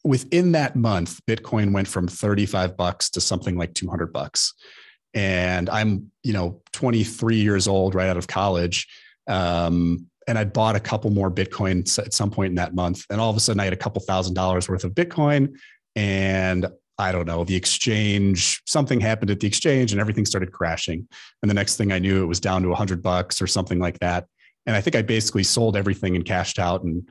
within 0.04 0.54
that 0.54 0.76
month, 0.76 1.20
Bitcoin 1.26 1.74
went 1.74 1.88
from 1.88 2.08
35 2.08 2.78
bucks 2.78 3.10
to 3.12 3.22
something 3.22 3.58
like 3.58 3.74
200 3.74 4.14
bucks. 4.14 4.54
And 5.14 5.70
I'm, 5.70 6.12
you 6.24 6.34
know, 6.34 6.62
23 6.74 7.36
years 7.38 7.68
old, 7.68 7.96
right 7.96 8.10
out 8.10 8.18
of 8.18 8.28
college. 8.28 8.88
Um, 9.28 10.08
and 10.28 10.38
I 10.38 10.44
bought 10.44 10.76
a 10.76 10.80
couple 10.80 11.10
more 11.10 11.32
Bitcoin 11.32 11.98
at 12.00 12.14
some 12.14 12.30
point 12.30 12.50
in 12.50 12.56
that 12.56 12.76
month. 12.76 13.06
And 13.10 13.22
all 13.22 13.30
of 13.30 13.38
a 13.38 13.40
sudden, 13.40 13.60
I 13.60 13.64
had 13.64 13.74
a 13.74 13.78
couple 13.78 14.02
thousand 14.02 14.34
dollars 14.34 14.68
worth 14.68 14.84
of 14.84 14.92
Bitcoin. 14.92 15.58
And 15.96 16.68
I 17.00 17.12
don't 17.12 17.26
know, 17.26 17.44
the 17.44 17.56
exchange, 17.56 18.62
something 18.66 19.00
happened 19.00 19.32
at 19.32 19.40
the 19.40 19.48
exchange 19.48 19.92
and 19.92 20.02
everything 20.02 20.26
started 20.26 20.52
crashing. 20.52 21.08
And 21.42 21.50
the 21.50 21.54
next 21.54 21.78
thing 21.78 21.92
I 21.92 22.00
knew, 22.00 22.24
it 22.24 22.28
was 22.28 22.40
down 22.40 22.64
to 22.64 22.70
100 22.70 23.02
bucks 23.02 23.42
or 23.42 23.48
something 23.48 23.80
like 23.80 24.00
that. 24.00 24.26
And 24.66 24.76
I 24.76 24.82
think 24.82 24.96
I 24.96 25.02
basically 25.02 25.44
sold 25.44 25.78
everything 25.78 26.16
and 26.16 26.26
cashed 26.26 26.60
out 26.60 26.84
and 26.84 27.08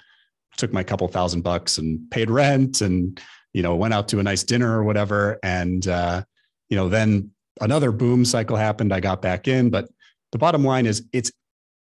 took 0.57 0.73
my 0.73 0.83
couple 0.83 1.07
thousand 1.09 1.43
bucks 1.43 1.79
and 1.79 2.11
paid 2.11 2.31
rent 2.31 2.81
and, 2.81 3.21
you 3.55 3.63
know, 3.63 3.77
went 3.77 3.95
out 3.95 4.09
to 4.09 4.19
a 4.19 4.23
nice 4.23 4.43
dinner 4.43 4.79
or 4.79 4.85
whatever. 4.85 5.39
And, 5.43 5.87
uh, 5.87 6.23
you 6.69 6.77
know, 6.77 6.89
then 6.89 7.31
another 7.61 7.93
boom 7.93 8.25
cycle 8.25 8.57
happened. 8.57 8.93
I 8.93 9.01
got 9.01 9.23
back 9.23 9.49
in. 9.49 9.71
But 9.71 9.89
the 10.33 10.39
bottom 10.39 10.65
line 10.65 10.85
is 10.85 11.05
it's 11.13 11.31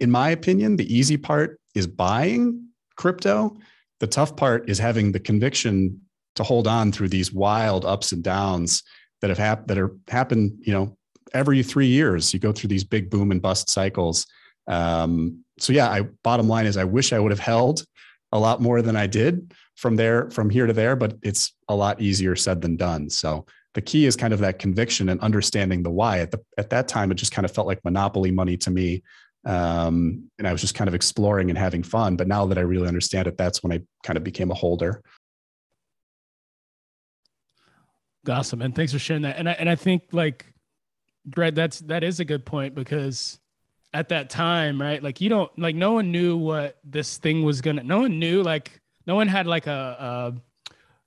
in 0.00 0.11
my 0.11 0.30
opinion, 0.30 0.76
the 0.76 0.94
easy 0.94 1.16
part 1.16 1.61
is 1.75 1.87
buying 1.87 2.68
crypto. 2.96 3.56
The 4.00 4.06
tough 4.06 4.37
part 4.37 4.68
is 4.68 4.78
having 4.78 5.12
the 5.12 5.20
conviction 5.20 6.00
to 6.34 6.42
hold 6.42 6.66
on 6.66 6.92
through 6.92 7.08
these 7.08 7.32
wild 7.32 7.84
ups 7.84 8.12
and 8.12 8.22
downs 8.22 8.82
that 9.20 9.28
have 9.28 9.38
happened 9.38 9.68
that 9.68 9.78
are 9.78 9.96
you 10.08 10.72
know, 10.72 10.96
every 11.34 11.62
three 11.62 11.87
years. 11.87 12.32
You 12.34 12.40
go 12.40 12.52
through 12.52 12.68
these 12.68 12.84
big 12.84 13.11
boom 13.11 13.30
and 13.30 13.40
bust 13.40 13.70
cycles. 13.70 14.26
Um, 14.66 15.44
so 15.58 15.72
yeah, 15.72 15.88
I 15.88 16.02
bottom 16.22 16.49
line 16.49 16.66
is 16.66 16.76
I 16.76 16.84
wish 16.84 17.12
I 17.12 17.18
would 17.18 17.32
have 17.32 17.40
held 17.40 17.84
a 18.32 18.38
lot 18.38 18.61
more 18.61 18.82
than 18.82 18.96
I 18.96 19.06
did 19.06 19.52
from 19.76 19.96
there, 19.96 20.30
from 20.30 20.50
here 20.50 20.66
to 20.66 20.72
there, 20.72 20.96
but 20.96 21.16
it's 21.22 21.52
a 21.68 21.75
lot 21.75 22.00
easier 22.00 22.34
said 22.34 22.61
than 22.62 22.76
done. 22.76 23.11
So 23.11 23.46
the 23.75 23.82
key 23.82 24.06
is 24.06 24.16
kind 24.16 24.32
of 24.32 24.40
that 24.40 24.58
conviction 24.58 25.08
and 25.08 25.20
understanding 25.20 25.82
the 25.82 25.90
why. 25.90 26.18
At 26.18 26.30
the 26.30 26.40
at 26.58 26.70
that 26.70 26.88
time, 26.88 27.11
it 27.11 27.16
just 27.16 27.32
kind 27.32 27.44
of 27.44 27.52
felt 27.52 27.66
like 27.66 27.84
monopoly 27.84 28.30
money 28.30 28.56
to 28.58 28.70
me, 28.70 29.02
um, 29.44 30.30
and 30.38 30.46
I 30.46 30.52
was 30.52 30.61
just 30.61 30.75
kind 30.75 30.88
of 30.88 30.94
exploring 30.94 31.50
and 31.50 31.58
having 31.58 31.82
fun. 31.82 32.16
But 32.16 32.28
now 32.28 32.46
that 32.46 32.58
I 32.58 32.62
really 32.62 32.88
understand 32.88 33.26
it, 33.26 33.37
that's 33.37 33.62
when 33.62 33.72
I 33.72 33.82
kind 34.04 34.16
of 34.16 34.25
became 34.25 34.50
a 34.50 34.54
holder. 34.54 35.02
Awesome, 38.28 38.62
And 38.62 38.75
Thanks 38.75 38.92
for 38.92 39.00
sharing 39.00 39.22
that. 39.22 39.37
And 39.37 39.49
I 39.49 39.52
and 39.52 39.68
I 39.68 39.75
think 39.75 40.04
like 40.12 40.46
Brett, 41.26 41.54
that's 41.54 41.80
that 41.80 42.04
is 42.04 42.20
a 42.20 42.25
good 42.25 42.46
point 42.46 42.75
because 42.75 43.40
at 43.92 44.08
that 44.11 44.30
time, 44.30 44.80
right? 44.80 45.02
Like 45.02 45.20
you 45.20 45.28
don't 45.28 45.56
like 45.58 45.75
no 45.75 45.92
one 45.92 46.12
knew 46.12 46.37
what 46.37 46.78
this 46.84 47.18
thing 47.18 47.42
was 47.42 47.61
gonna. 47.61 47.82
No 47.82 48.00
one 48.00 48.20
knew 48.20 48.42
like 48.42 48.80
no 49.06 49.16
one 49.16 49.26
had 49.26 49.49
like 49.49 49.66
a, 49.66 50.32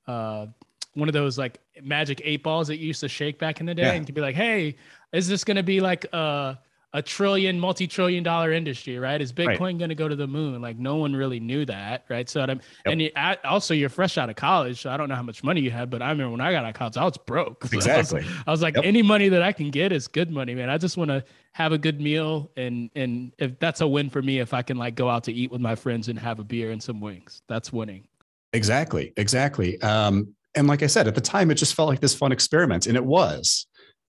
a, 0.08 0.12
a 0.12 0.48
one 0.94 1.08
of 1.08 1.14
those 1.14 1.38
like 1.38 1.60
magic 1.82 2.22
eight 2.24 2.44
balls 2.44 2.68
that 2.68 2.78
you 2.78 2.88
used 2.88 3.00
to 3.00 3.10
shake 3.10 3.40
back 3.40 3.62
in 3.62 3.66
the 3.66 3.74
day 3.74 3.84
yeah. 3.84 3.94
and 3.94 4.06
to 4.08 4.14
be 4.14 4.20
like, 4.20 4.36
hey, 4.36 4.76
is 5.14 5.28
this 5.28 5.46
gonna 5.46 5.64
be 5.64 5.80
like 5.80 6.04
a 6.14 6.60
a 6.96 7.02
trillion, 7.02 7.60
multi-trillion 7.60 8.24
dollar 8.24 8.54
industry, 8.54 8.98
right? 8.98 9.22
Is 9.22 9.34
Bitcoin 9.34 9.60
right. 9.60 9.78
going 9.78 9.90
to 9.90 9.96
go 9.96 10.08
to 10.08 10.16
the 10.16 10.28
moon? 10.28 10.62
Like 10.62 10.80
no 10.80 10.96
one 10.96 11.14
really 11.14 11.42
knew 11.42 11.66
that, 11.66 12.06
right? 12.08 12.30
So, 12.30 12.46
yep. 12.46 12.62
and 12.86 13.02
you, 13.02 13.12
also 13.44 13.74
you're 13.74 13.90
fresh 13.90 14.18
out 14.18 14.30
of 14.30 14.38
college, 14.38 14.82
so 14.82 14.90
I 14.90 14.96
don't 14.96 15.10
know 15.10 15.16
how 15.16 15.22
much 15.22 15.44
money 15.44 15.60
you 15.60 15.72
had, 15.72 15.90
but 15.90 16.02
I 16.02 16.10
remember 16.10 16.32
when 16.32 16.40
I 16.40 16.54
got 16.54 16.64
out 16.64 16.70
of 16.70 16.76
college, 16.76 16.96
I 16.96 17.04
was 17.04 17.18
broke. 17.18 17.66
So 17.76 17.78
exactly. 17.78 18.22
I 18.22 18.24
was, 18.24 18.34
I 18.48 18.52
was 18.52 18.62
like, 18.62 18.76
yep. 18.78 18.86
any 18.86 19.02
money 19.02 19.28
that 19.28 19.42
I 19.42 19.52
can 19.52 19.72
get 19.72 19.92
is 19.92 20.08
good 20.08 20.32
money, 20.32 20.56
man. 20.56 20.70
I 20.70 20.78
just 20.78 20.96
want 20.96 21.10
to 21.10 21.26
have 21.52 21.74
a 21.74 21.78
good 21.78 22.00
meal, 22.00 22.50
and 22.56 22.90
and 22.96 23.34
if 23.38 23.60
that's 23.60 23.82
a 23.82 23.88
win 23.88 24.10
for 24.10 24.22
me, 24.22 24.40
if 24.40 24.54
I 24.54 24.62
can 24.62 24.78
like 24.78 24.96
go 24.96 25.10
out 25.10 25.26
to 25.26 25.34
eat 25.34 25.52
with 25.52 25.60
my 25.60 25.76
friends 25.76 26.08
and 26.08 26.18
have 26.18 26.40
a 26.40 26.44
beer 26.46 26.72
and 26.72 26.82
some 26.82 27.02
wings, 27.02 27.42
that's 27.50 27.74
winning. 27.74 28.08
Exactly, 28.54 29.12
exactly. 29.18 29.82
Um, 29.82 30.34
and 30.54 30.68
like 30.68 30.84
I 30.84 30.88
said, 30.88 31.08
at 31.08 31.16
the 31.16 31.22
time, 31.22 31.52
it 31.52 31.56
just 31.56 31.76
felt 31.76 31.90
like 31.90 32.00
this 32.00 32.16
fun 32.16 32.32
experiment, 32.32 32.88
and 32.88 32.96
it 32.96 33.04
was 33.04 33.66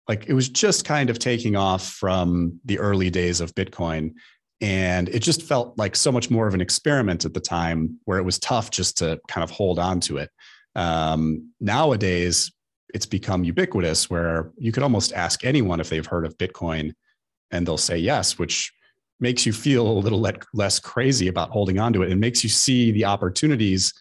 like 0.09 0.27
it 0.27 0.35
was 0.35 0.49
just 0.49 0.85
kind 0.85 1.11
of 1.11 1.19
taking 1.19 1.57
off 1.57 1.89
from 1.89 2.61
the 2.65 2.79
early 2.79 3.11
days 3.11 3.41
of 3.41 3.55
Bitcoin. 3.55 4.15
And 4.61 5.09
it 5.09 5.19
just 5.21 5.43
felt 5.43 5.77
like 5.77 5.97
so 5.97 6.11
much 6.11 6.31
more 6.31 6.47
of 6.47 6.55
an 6.55 6.61
experiment 6.61 7.25
at 7.25 7.35
the 7.35 7.41
time 7.41 7.99
where 8.05 8.19
it 8.19 8.23
was 8.25 8.39
tough 8.39 8.71
just 8.71 8.99
to 8.99 9.21
kind 9.29 9.45
of 9.45 9.51
hold 9.51 9.79
on 9.79 10.01
to 10.01 10.19
it. 10.19 10.31
Um, 10.75 11.51
nowadays, 11.61 12.53
it's 12.95 13.07
become 13.07 13.45
ubiquitous 13.45 14.09
where 14.09 14.53
you 14.57 14.73
could 14.73 14.83
almost 14.83 15.13
ask 15.13 15.45
anyone 15.45 15.81
if 15.81 15.91
they've 15.91 16.07
heard 16.07 16.25
of 16.25 16.39
Bitcoin 16.39 16.93
and 17.51 17.67
they'll 17.67 17.77
say 17.77 17.99
yes, 17.99 18.39
which 18.39 18.73
makes 19.21 19.45
you 19.47 19.53
feel 19.53 19.87
a 19.87 19.99
little 19.99 20.25
less 20.55 20.79
crazy 20.79 21.29
about 21.29 21.51
holding 21.51 21.79
on 21.79 21.93
to 21.93 22.03
it 22.03 22.11
and 22.11 22.21
makes 22.21 22.43
you 22.43 22.51
see 22.51 22.93
the 22.93 23.05
opportunities 23.05 23.93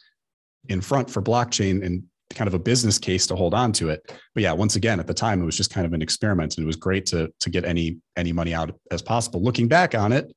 in 0.68 0.82
front 0.82 1.10
for 1.10 1.22
blockchain 1.22 1.86
and 1.86 2.04
kind 2.34 2.48
of 2.48 2.54
a 2.54 2.60
business 2.60 2.98
case 2.98 3.28
to 3.28 3.36
hold 3.36 3.54
on 3.54 3.72
to 3.74 3.90
it. 3.90 4.02
But 4.34 4.44
yeah, 4.44 4.52
once 4.52 4.76
again, 4.76 5.00
at 5.00 5.08
the 5.08 5.14
time, 5.14 5.42
it 5.42 5.46
was 5.46 5.58
just 5.58 5.74
kind 5.74 5.86
of 5.86 5.94
an 5.94 6.02
experiment, 6.02 6.58
and 6.58 6.64
it 6.64 6.68
was 6.68 6.76
great 6.76 7.06
to 7.08 7.32
to 7.40 7.50
get 7.50 7.66
any 7.66 7.98
any 8.16 8.32
money 8.32 8.54
out 8.54 8.78
as 8.92 9.02
possible. 9.02 9.42
Looking 9.42 9.68
back 9.68 9.96
on 9.96 10.12
it, 10.12 10.34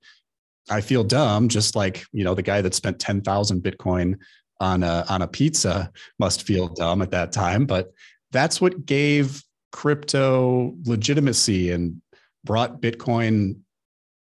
I 0.71 0.81
feel 0.81 1.05
dumb, 1.05 1.49
just 1.49 1.77
like 1.77 2.05
you 2.13 2.25
know 2.25 2.35
the 2.35 2.43
guy 2.43 2.61
that 2.61 2.75
spent 2.75 2.99
ten 2.99 3.21
thousand 3.21 3.63
Bitcoin 3.63 4.17
on 4.61 4.83
a 4.83 5.05
on 5.09 5.23
a 5.23 5.29
pizza 5.29 5.91
must 6.19 6.43
feel 6.43 6.69
dumb 6.69 7.03
at 7.03 7.11
that 7.11 7.33
time. 7.33 7.65
But 7.67 7.93
that's 8.33 8.61
what 8.61 8.87
gave 8.87 9.43
crypto 9.73 10.75
legitimacy 10.85 11.71
and 11.71 12.01
brought 12.45 12.81
Bitcoin 12.81 13.57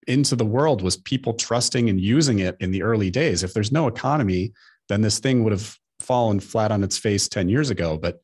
into 0.07 0.35
the 0.35 0.45
world 0.45 0.81
was 0.81 0.97
people 0.97 1.33
trusting 1.33 1.89
and 1.89 2.01
using 2.01 2.39
it 2.39 2.57
in 2.59 2.71
the 2.71 2.81
early 2.81 3.11
days. 3.11 3.43
If 3.43 3.53
there's 3.53 3.71
no 3.71 3.87
economy, 3.87 4.51
then 4.87 5.01
this 5.01 5.19
thing 5.19 5.43
would 5.43 5.53
have 5.53 5.77
fallen 5.99 6.39
flat 6.39 6.71
on 6.71 6.83
its 6.83 6.97
face 6.97 7.27
10 7.27 7.49
years 7.49 7.69
ago. 7.69 7.97
But, 7.97 8.19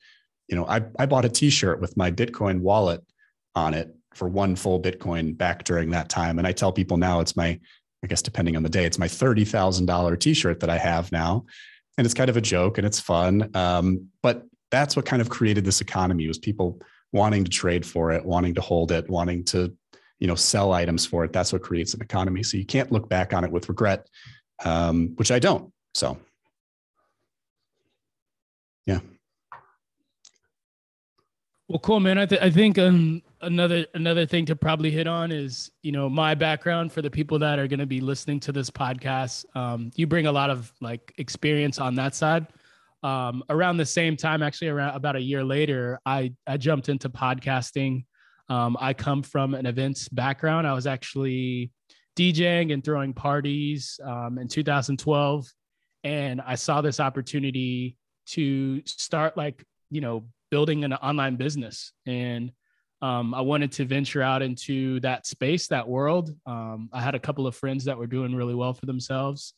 you 0.48 0.56
know, 0.56 0.66
I, 0.68 0.82
I 0.98 1.06
bought 1.06 1.26
a 1.26 1.30
t-shirt 1.30 1.80
with 1.82 1.96
my 1.98 2.12
Bitcoin 2.12 2.60
wallet 2.60 3.02
on 3.56 3.74
it 3.74 3.96
for 4.14 4.28
one 4.28 4.56
full 4.56 4.82
Bitcoin 4.82 5.38
back 5.38 5.64
during 5.64 5.90
that 5.92 6.10
time. 6.10 6.38
And 6.38 6.48
I 6.48 6.52
tell 6.52 6.72
people 6.72 6.98
now 6.98 7.20
it's 7.20 7.36
my, 7.36 7.60
I 8.04 8.08
guess, 8.08 8.22
depending 8.22 8.56
on 8.56 8.64
the 8.64 8.70
day, 8.70 8.86
it's 8.86 9.00
my 9.00 9.08
$30,000 9.08 10.20
t-shirt 10.20 10.60
that 10.62 10.70
I 10.70 10.78
have 10.78 11.12
now. 11.12 11.46
And 11.98 12.06
it's 12.06 12.14
kind 12.14 12.30
of 12.30 12.38
a 12.38 12.42
joke 12.42 12.78
and 12.78 12.86
it's 12.86 13.00
fun. 13.00 13.50
Um, 13.56 14.10
but 14.22 14.44
that's 14.72 14.96
what 14.96 15.06
kind 15.06 15.22
of 15.22 15.30
created 15.30 15.66
this 15.66 15.82
economy 15.82 16.28
was 16.28 16.38
people 16.38 16.82
wanting 17.14 17.44
to 17.46 17.50
trade 17.50 17.86
for 17.86 18.12
it, 18.12 18.26
wanting 18.26 18.54
to 18.56 18.62
hold 18.62 18.92
it, 18.92 19.10
wanting 19.10 19.44
to, 19.46 19.74
you 20.20 20.28
know, 20.28 20.36
sell 20.36 20.74
items 20.74 21.06
for 21.06 21.24
it. 21.24 21.32
That's 21.32 21.54
what 21.54 21.62
creates 21.62 21.94
an 21.94 22.02
economy. 22.02 22.44
So 22.44 22.58
you 22.58 22.66
can't 22.66 22.92
look 22.92 23.08
back 23.08 23.34
on 23.34 23.44
it 23.44 23.52
with 23.52 23.70
regret, 23.70 24.08
um, 24.64 25.14
which 25.16 25.32
I 25.32 25.40
don't. 25.40 25.72
So 25.94 26.18
yeah. 28.86 29.00
Well, 31.68 31.80
cool, 31.80 32.00
man. 32.00 32.20
I, 32.20 32.28
th- 32.28 32.42
I 32.42 32.52
think 32.52 32.78
um, 32.78 33.24
another 33.42 33.88
another 33.96 34.26
thing 34.28 34.46
to 34.46 34.56
probably 34.56 34.92
hit 34.92 35.08
on 35.08 35.32
is 35.32 35.72
you 35.82 35.92
know 35.92 36.08
my 36.08 36.36
background 36.36 36.92
for 36.92 37.02
the 37.02 37.10
people 37.10 37.40
that 37.40 37.58
are 37.58 37.68
going 37.68 37.80
to 37.80 37.88
be 37.88 38.02
listening 38.02 38.40
to 38.42 38.52
this 38.52 38.70
podcast. 38.70 39.46
Um, 39.56 39.90
you 39.96 40.06
bring 40.06 40.28
a 40.28 40.32
lot 40.32 40.52
of 40.52 40.72
like 40.80 41.12
experience 41.18 41.80
on 41.80 41.96
that 41.96 42.14
side. 42.14 42.46
Um, 43.02 43.44
around 43.50 43.78
the 43.78 43.86
same 43.86 44.16
time, 44.16 44.44
actually, 44.44 44.68
around 44.68 44.96
about 44.96 45.16
a 45.16 45.22
year 45.22 45.44
later, 45.44 46.00
I 46.06 46.34
I 46.46 46.58
jumped 46.58 46.88
into 46.88 47.10
podcasting. 47.10 48.06
Um, 48.48 48.78
I 48.80 48.94
come 48.94 49.24
from 49.24 49.56
an 49.56 49.66
events 49.66 50.08
background. 50.08 50.68
I 50.68 50.74
was 50.74 50.86
actually 50.86 51.72
DJing 52.16 52.74
and 52.74 52.84
throwing 52.84 53.12
parties 53.12 54.00
um, 54.04 54.38
in 54.38 54.48
2012, 54.48 55.52
and 56.04 56.42
I 56.42 56.54
saw 56.54 56.82
this 56.82 57.00
opportunity 57.00 57.98
to 58.28 58.82
start 58.86 59.38
like 59.38 59.64
you 59.90 60.02
know 60.02 60.28
building 60.52 60.84
an 60.84 60.94
online 60.94 61.36
business. 61.36 61.92
And 62.06 62.52
um, 63.02 63.34
i 63.34 63.42
wanted 63.42 63.74
to 63.74 63.86
venture 63.86 64.22
out 64.22 64.42
into 64.42 65.00
that 65.02 65.28
space 65.28 65.68
that 65.68 65.88
world. 65.88 66.36
Um, 66.46 66.90
i 66.94 67.02
had 67.02 67.16
a 67.16 67.20
couple 67.20 67.46
of 67.46 67.56
friends 67.56 67.86
that 67.86 67.98
were 67.98 68.08
doing 68.08 68.36
really 68.36 68.56
well 68.56 68.74
for 68.74 68.86
themselves 68.86 69.54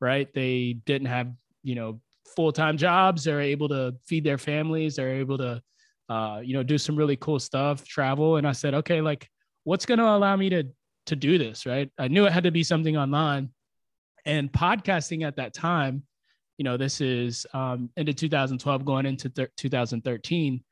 right? 0.00 0.32
They 0.32 0.78
didn't 0.86 1.08
have 1.08 1.32
you 1.62 1.74
know 1.74 2.00
full-time 2.34 2.76
jobs. 2.76 3.24
They're 3.24 3.40
able 3.40 3.68
to 3.68 3.94
feed 4.06 4.24
their 4.24 4.38
families. 4.38 4.96
They're 4.96 5.16
able 5.16 5.38
to 5.38 5.62
uh, 6.08 6.40
you 6.42 6.54
know 6.54 6.62
do 6.62 6.78
some 6.78 6.96
really 6.96 7.16
cool 7.16 7.38
stuff 7.38 7.86
travel. 7.86 8.36
And 8.36 8.46
i 8.46 8.52
said 8.52 8.74
okay 8.74 9.00
like 9.00 9.28
what's 9.64 9.86
going 9.86 9.98
to 9.98 10.08
allow 10.08 10.34
me 10.36 10.48
to 10.50 10.64
to 11.06 11.16
do 11.16 11.38
this? 11.38 11.66
Right? 11.66 11.90
I 11.98 12.08
knew 12.08 12.26
it 12.26 12.32
had 12.32 12.44
to 12.44 12.50
be 12.50 12.64
something 12.64 12.96
online. 12.96 13.50
And 14.26 14.52
podcasting 14.52 15.26
at 15.26 15.36
that 15.36 15.54
time 15.54 16.02
you 16.60 16.64
know, 16.64 16.76
this 16.76 17.00
is 17.00 17.46
um, 17.54 17.88
into 17.96 18.12
2012 18.12 18.84
going 18.84 19.06
into 19.06 19.30
th- 19.30 19.48
2013. 19.56 20.62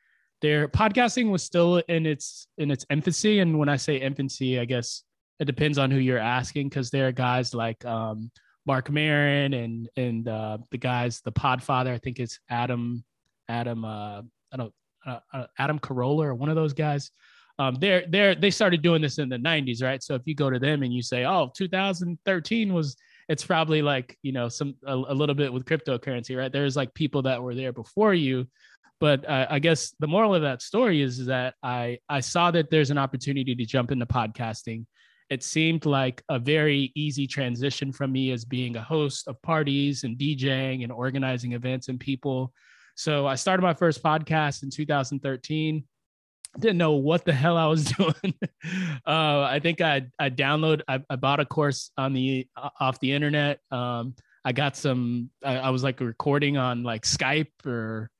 Their 0.42 0.68
podcasting 0.68 1.30
was 1.30 1.42
still 1.42 1.78
in 1.88 2.04
its 2.04 2.46
in 2.58 2.70
its 2.70 2.84
infancy, 2.90 3.38
and 3.38 3.58
when 3.58 3.70
I 3.70 3.76
say 3.76 3.96
infancy, 3.96 4.60
I 4.60 4.66
guess 4.66 5.04
it 5.40 5.46
depends 5.46 5.78
on 5.78 5.90
who 5.90 5.96
you're 5.96 6.18
asking 6.18 6.68
because 6.68 6.90
there 6.90 7.08
are 7.08 7.12
guys 7.12 7.54
like 7.54 7.82
um, 7.86 8.30
Marc 8.66 8.90
Maron 8.90 9.54
and 9.54 9.88
and 9.96 10.28
uh, 10.28 10.58
the 10.70 10.76
guys, 10.76 11.22
the 11.24 11.32
Podfather. 11.32 11.94
I 11.94 11.98
think 11.98 12.18
it's 12.18 12.38
Adam 12.50 13.02
Adam 13.48 13.82
uh, 13.86 14.20
I 14.52 14.56
don't 14.58 14.74
uh, 15.06 15.20
uh, 15.32 15.46
Adam 15.58 15.78
Carolla 15.78 16.26
or 16.26 16.34
one 16.34 16.50
of 16.50 16.54
those 16.54 16.74
guys. 16.74 17.10
Um, 17.58 17.76
they're 17.76 18.04
they're 18.10 18.34
they 18.34 18.50
started 18.50 18.82
doing 18.82 19.00
this 19.00 19.16
in 19.16 19.30
the 19.30 19.38
90s, 19.38 19.82
right? 19.82 20.02
So 20.02 20.14
if 20.16 20.22
you 20.26 20.34
go 20.34 20.50
to 20.50 20.58
them 20.58 20.82
and 20.82 20.92
you 20.92 21.00
say, 21.00 21.24
"Oh, 21.24 21.50
2013 21.56 22.74
was 22.74 22.94
it's 23.28 23.44
probably 23.44 23.82
like 23.82 24.16
you 24.22 24.32
know 24.32 24.48
some 24.48 24.74
a, 24.86 24.94
a, 24.94 25.14
little 25.14 25.34
bit 25.34 25.52
with 25.52 25.64
cryptocurrency 25.64 26.36
right? 26.36 26.52
There's 26.52 26.76
like 26.76 26.94
people 26.94 27.22
that 27.22 27.42
were 27.42 27.54
there 27.54 27.72
before 27.72 28.14
you 28.14 28.46
but 29.00 29.28
uh, 29.28 29.46
i 29.50 29.58
guess 29.58 29.94
the 30.00 30.06
moral 30.06 30.34
of 30.34 30.42
that 30.42 30.62
story 30.62 31.02
is 31.02 31.26
that 31.26 31.54
i 31.62 31.98
i 32.08 32.20
saw 32.20 32.50
that 32.50 32.70
there's 32.70 32.90
an 32.90 32.98
opportunity 32.98 33.54
to 33.54 33.64
jump 33.64 33.90
into 33.90 34.06
podcasting. 34.06 34.84
It 35.30 35.42
seemed 35.42 35.84
like 35.84 36.22
a 36.30 36.38
very 36.38 36.90
easy 36.94 37.26
transition 37.26 37.92
from 37.92 38.12
me 38.12 38.32
as 38.32 38.46
being 38.46 38.76
a 38.76 38.82
host 38.82 39.28
of 39.28 39.40
parties 39.42 40.04
and 40.04 40.16
djing 40.16 40.84
and 40.84 40.90
organizing 40.90 41.52
events 41.52 41.88
and 41.88 42.00
people. 42.00 42.52
So 42.96 43.26
i 43.26 43.34
started 43.34 43.62
my 43.62 43.74
first 43.74 44.02
podcast 44.02 44.62
in 44.62 44.70
2013 44.70 45.84
didn't 46.58 46.78
know 46.78 46.92
what 46.92 47.24
the 47.24 47.32
hell 47.32 47.56
I 47.56 47.66
was 47.66 47.84
doing. 47.98 48.34
uh, 49.06 49.40
I 49.42 49.60
think 49.62 49.80
I 49.80 50.06
I 50.18 50.30
download 50.30 50.82
I, 50.88 51.00
I, 51.08 51.16
bought 51.16 51.40
a 51.40 51.44
course 51.44 51.90
on 51.96 52.12
the 52.12 52.46
off 52.80 53.00
the 53.00 53.12
internet. 53.12 53.60
Um, 53.70 54.14
I 54.44 54.52
got 54.52 54.76
some. 54.76 55.30
I, 55.44 55.58
I, 55.58 55.70
was 55.70 55.82
like 55.82 56.00
recording 56.00 56.56
on 56.56 56.82
like 56.82 57.02
Skype 57.02 57.66
or 57.66 58.10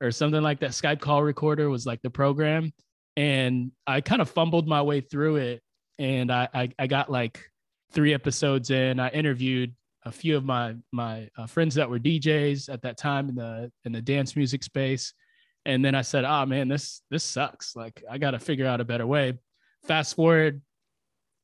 or 0.00 0.10
something 0.10 0.42
like 0.42 0.60
that. 0.60 0.70
Skype 0.70 1.00
call 1.00 1.22
recorder 1.22 1.68
was 1.68 1.86
like 1.86 2.00
the 2.02 2.10
program, 2.10 2.72
and 3.16 3.72
I 3.86 4.00
kind 4.00 4.22
of 4.22 4.30
fumbled 4.30 4.66
my 4.66 4.82
way 4.82 5.00
through 5.00 5.36
it. 5.36 5.62
And 5.98 6.32
I 6.32 6.48
I, 6.54 6.70
I 6.78 6.86
got 6.86 7.10
like 7.10 7.40
three 7.92 8.14
episodes 8.14 8.70
in. 8.70 8.98
I 8.98 9.10
interviewed 9.10 9.74
a 10.04 10.12
few 10.12 10.36
of 10.36 10.44
my 10.44 10.74
my 10.92 11.28
uh, 11.36 11.46
friends 11.46 11.74
that 11.76 11.88
were 11.88 11.98
DJs 11.98 12.72
at 12.72 12.82
that 12.82 12.96
time 12.96 13.28
in 13.28 13.34
the 13.34 13.70
in 13.84 13.92
the 13.92 14.02
dance 14.02 14.36
music 14.36 14.62
space 14.62 15.12
and 15.66 15.84
then 15.84 15.94
I 15.94 16.02
said, 16.02 16.24
"Oh 16.24 16.46
man, 16.46 16.68
this 16.68 17.02
this 17.10 17.24
sucks. 17.24 17.74
Like 17.74 18.02
I 18.10 18.18
got 18.18 18.32
to 18.32 18.38
figure 18.38 18.66
out 18.66 18.80
a 18.80 18.84
better 18.84 19.06
way." 19.06 19.34
Fast 19.86 20.16
forward 20.16 20.62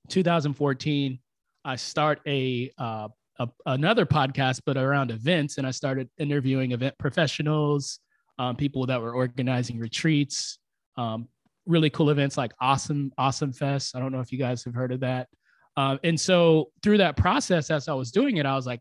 2014, 0.09 1.19
I 1.65 1.77
start 1.77 2.21
a, 2.27 2.71
uh, 2.79 3.09
a 3.39 3.49
another 3.67 4.07
podcast, 4.07 4.63
but 4.67 4.77
around 4.77 5.11
events, 5.11 5.59
and 5.59 5.67
I 5.67 5.71
started 5.71 6.09
interviewing 6.19 6.73
event 6.73 6.97
professionals, 6.99 8.01
um, 8.39 8.57
people 8.57 8.87
that 8.87 9.01
were 9.01 9.15
organizing 9.15 9.79
retreats, 9.79 10.59
um, 10.97 11.29
really 11.67 11.91
cool 11.91 12.11
events 12.11 12.37
like 12.37 12.53
Awesome 12.61 13.13
Awesome 13.19 13.53
Fest. 13.53 13.97
I 13.97 14.01
don't 14.01 14.13
know 14.13 14.21
if 14.21 14.33
you 14.33 14.39
guys 14.39 14.65
have 14.65 14.75
heard 14.75 14.93
of 14.93 15.01
that. 15.01 15.29
Uh, 15.77 15.97
and 16.03 16.19
so 16.19 16.71
through 16.83 16.99
that 16.99 17.17
process, 17.17 17.71
as 17.71 17.89
I 17.89 17.95
was 17.95 18.11
doing 18.11 18.39
it, 18.39 18.47
I 18.47 18.55
was 18.55 18.67
like, 18.67 18.81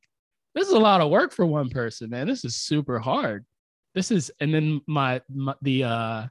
"This 0.55 0.67
is 0.67 0.73
a 0.73 0.79
lot 0.79 1.01
of 1.01 1.09
work 1.09 1.31
for 1.31 1.45
one 1.45 1.69
person, 1.69 2.09
man. 2.09 2.27
This 2.27 2.43
is 2.43 2.55
super 2.55 2.99
hard. 2.99 3.45
This 3.99 4.11
is." 4.11 4.31
And 4.39 4.53
then 4.53 4.79
my, 4.87 5.21
my 5.27 5.55
the 5.61 5.83
uh, 5.83 6.27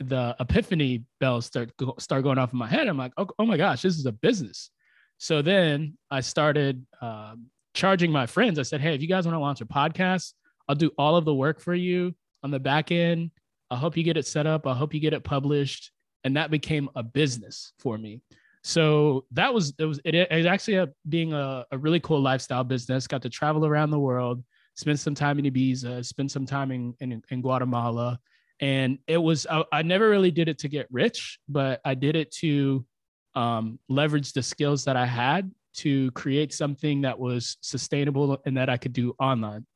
the 0.00 0.34
epiphany 0.40 1.04
bells 1.20 1.46
start 1.46 1.70
start 2.00 2.24
going 2.24 2.38
off 2.38 2.52
in 2.52 2.58
my 2.58 2.66
head. 2.66 2.88
I'm 2.88 2.98
like, 2.98 3.12
"Oh, 3.16 3.28
oh 3.38 3.46
my 3.46 3.56
gosh, 3.56 3.82
this 3.82 3.96
is 3.96 4.06
a 4.06 4.12
business." 4.12 4.70
So 5.18 5.40
then 5.40 5.96
I 6.10 6.20
started 6.20 6.84
um, 7.00 7.46
charging 7.74 8.10
my 8.10 8.26
friends. 8.26 8.58
I 8.58 8.62
said, 8.62 8.80
"Hey, 8.80 8.96
if 8.96 9.02
you 9.02 9.08
guys 9.08 9.24
want 9.24 9.36
to 9.36 9.38
launch 9.38 9.60
a 9.60 9.66
podcast, 9.66 10.32
I'll 10.68 10.74
do 10.74 10.90
all 10.98 11.14
of 11.14 11.24
the 11.24 11.34
work 11.34 11.60
for 11.60 11.74
you 11.74 12.12
on 12.42 12.50
the 12.50 12.58
back 12.58 12.90
end. 12.90 13.30
I 13.70 13.76
hope 13.76 13.96
you 13.96 14.02
get 14.02 14.16
it 14.16 14.26
set 14.26 14.46
up. 14.48 14.66
I 14.66 14.74
hope 14.74 14.94
you 14.94 15.00
get 15.00 15.12
it 15.12 15.22
published. 15.22 15.92
And 16.24 16.36
that 16.36 16.50
became 16.50 16.90
a 16.96 17.04
business 17.04 17.72
for 17.78 17.96
me. 17.96 18.20
So 18.66 19.26
that 19.30 19.54
was 19.54 19.74
it 19.78 19.84
was 19.84 20.00
it, 20.04 20.16
it 20.16 20.46
actually 20.46 20.78
a, 20.78 20.88
being 21.08 21.32
a, 21.32 21.64
a 21.70 21.78
really 21.78 22.00
cool 22.00 22.20
lifestyle 22.20 22.64
business. 22.64 23.06
Got 23.06 23.22
to 23.22 23.30
travel 23.30 23.64
around 23.64 23.90
the 23.90 24.00
world, 24.00 24.42
spend 24.76 25.00
some 25.00 25.14
time 25.14 25.38
in 25.38 25.46
Ibiza, 25.46 26.04
spent 26.04 26.30
some 26.30 26.46
time 26.46 26.70
in, 26.70 26.94
in, 27.00 27.22
in 27.30 27.40
Guatemala. 27.40 28.20
And 28.60 28.98
it 29.06 29.18
was 29.18 29.46
I, 29.50 29.64
I, 29.72 29.82
never 29.82 30.08
really 30.08 30.30
did 30.30 30.48
it 30.48 30.58
to 30.60 30.68
get 30.68 30.86
rich, 30.90 31.38
but 31.48 31.80
I 31.84 31.94
did 31.94 32.16
it 32.16 32.30
to 32.36 32.86
um, 33.34 33.78
leverage 33.88 34.32
the 34.32 34.42
skills 34.42 34.84
that 34.84 34.96
I 34.96 35.04
had 35.04 35.50
to 35.76 36.10
create 36.12 36.54
something 36.54 37.02
that 37.02 37.18
was 37.18 37.58
sustainable 37.60 38.40
and 38.46 38.56
that 38.56 38.70
I 38.70 38.78
could 38.78 38.94
do 38.94 39.14
online. 39.18 39.66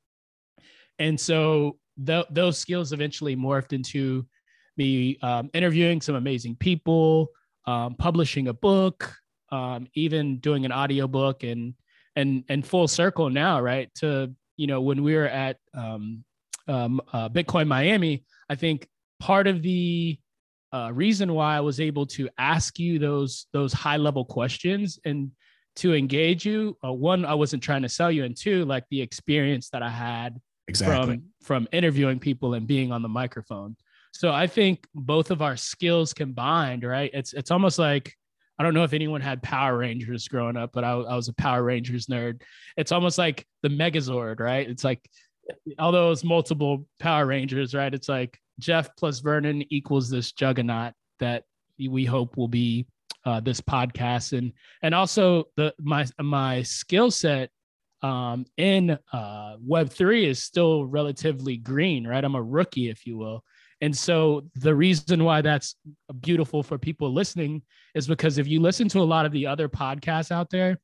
And 0.99 1.19
so 1.19 1.78
th- 2.04 2.26
those 2.30 2.59
skills 2.59 2.92
eventually 2.92 3.37
morphed 3.37 3.75
into 3.75 4.26
me 4.76 5.19
um, 5.23 5.50
interviewing 5.52 6.00
some 6.00 6.14
amazing 6.14 6.57
people, 6.57 7.28
um, 7.66 7.95
publishing 7.95 8.49
a 8.49 8.54
book, 8.54 9.14
um, 9.52 9.87
even 9.95 10.38
doing 10.38 10.64
an 10.64 10.73
audio 10.73 11.07
book, 11.07 11.42
and 11.42 11.75
and 12.16 12.45
and 12.49 12.66
full 12.66 12.88
circle 12.88 13.28
now, 13.28 13.61
right? 13.61 13.92
To 13.97 14.35
you 14.61 14.67
know, 14.67 14.83
when 14.83 15.02
we 15.02 15.14
were 15.14 15.26
at 15.26 15.57
um, 15.73 16.23
um, 16.69 17.00
uh, 17.14 17.31
Bitcoin 17.31 17.67
Miami, 17.67 18.25
I 18.50 18.57
think 18.57 18.87
part 19.19 19.47
of 19.47 19.62
the 19.62 20.19
uh, 20.71 20.90
reason 20.93 21.33
why 21.33 21.57
I 21.57 21.61
was 21.61 21.81
able 21.81 22.05
to 22.09 22.29
ask 22.37 22.79
you 22.79 22.99
those 22.99 23.47
those 23.55 23.73
high 23.73 23.97
level 23.97 24.23
questions 24.23 24.99
and 25.07 25.31
to 25.76 25.95
engage 25.95 26.45
you, 26.45 26.76
uh, 26.85 26.93
one, 26.93 27.25
I 27.25 27.33
wasn't 27.33 27.62
trying 27.62 27.81
to 27.83 27.88
sell 27.88 28.12
you, 28.12 28.25
and 28.25 28.37
two, 28.37 28.67
like 28.67 28.85
the 28.90 29.00
experience 29.00 29.71
that 29.71 29.83
I 29.83 29.88
had 29.88 30.38
exactly. 30.69 31.14
from 31.17 31.23
from 31.43 31.69
interviewing 31.73 32.19
people 32.19 32.52
and 32.52 32.67
being 32.67 32.93
on 32.93 33.00
the 33.00 33.09
microphone. 33.09 33.76
So 34.12 34.31
I 34.31 34.47
think 34.47 34.87
both 34.95 35.31
of 35.31 35.40
our 35.40 35.57
skills 35.57 36.12
combined, 36.12 36.85
right? 36.85 37.11
It's 37.14 37.33
it's 37.33 37.50
almost 37.50 37.79
like 37.79 38.14
I 38.61 38.62
don't 38.62 38.75
know 38.75 38.85
if 38.85 38.93
anyone 38.93 39.23
had 39.23 39.43
Power 39.43 39.79
Rangers 39.79 40.29
growing 40.29 40.59
up, 40.59 40.73
but 40.75 40.85
I, 40.85 40.90
I 40.90 41.17
was 41.17 41.29
a 41.29 41.33
Power 41.33 41.62
Rangers 41.62 42.09
nerd. 42.09 42.43
It's 42.76 42.93
almost 42.93 43.17
like 43.17 43.47
the 43.62 43.71
Megazord, 43.71 44.38
right? 44.38 44.69
It's 44.69 44.85
like 44.85 45.00
although 45.79 46.11
it's 46.11 46.25
multiple 46.25 46.85
Power 46.99 47.25
Rangers, 47.25 47.75
right? 47.75 47.95
It's 47.95 48.11
like 48.11 48.38
Jeff 48.59 48.95
plus 48.97 49.21
Vernon 49.21 49.64
equals 49.73 50.11
this 50.11 50.33
juggernaut 50.33 50.93
that 51.21 51.45
we 51.79 52.05
hope 52.05 52.37
will 52.37 52.49
be 52.49 52.85
uh, 53.25 53.40
this 53.40 53.62
podcast, 53.62 54.37
and 54.37 54.52
and 54.83 54.95
also 54.95 55.45
the 55.57 55.73
my 55.81 56.05
my 56.21 56.61
skill 56.61 57.11
set 57.11 57.49
um, 58.02 58.45
in 58.59 58.99
uh, 59.11 59.57
Web3 59.67 60.26
is 60.26 60.43
still 60.43 60.85
relatively 60.85 61.57
green, 61.57 62.07
right? 62.07 62.23
I'm 62.23 62.35
a 62.35 62.43
rookie, 62.43 62.90
if 62.90 63.07
you 63.07 63.17
will. 63.17 63.43
And 63.81 63.97
so 63.97 64.43
the 64.57 64.75
reason 64.75 65.25
why 65.25 65.41
that's 65.41 65.75
beautiful 66.21 66.63
for 66.63 66.79
people 66.79 67.13
listening 67.13 67.63
is 67.95 68.07
because 68.07 68.38
if 68.38 68.47
you 68.47 68.61
listen 68.61 68.88
to 68.90 69.01
a 69.01 69.03
lot 69.03 69.27
of 69.27 69.33
the 69.33 69.47
other 69.47 69.69
podcasts 69.69 70.31
out 70.31 70.51
there, 70.51 70.79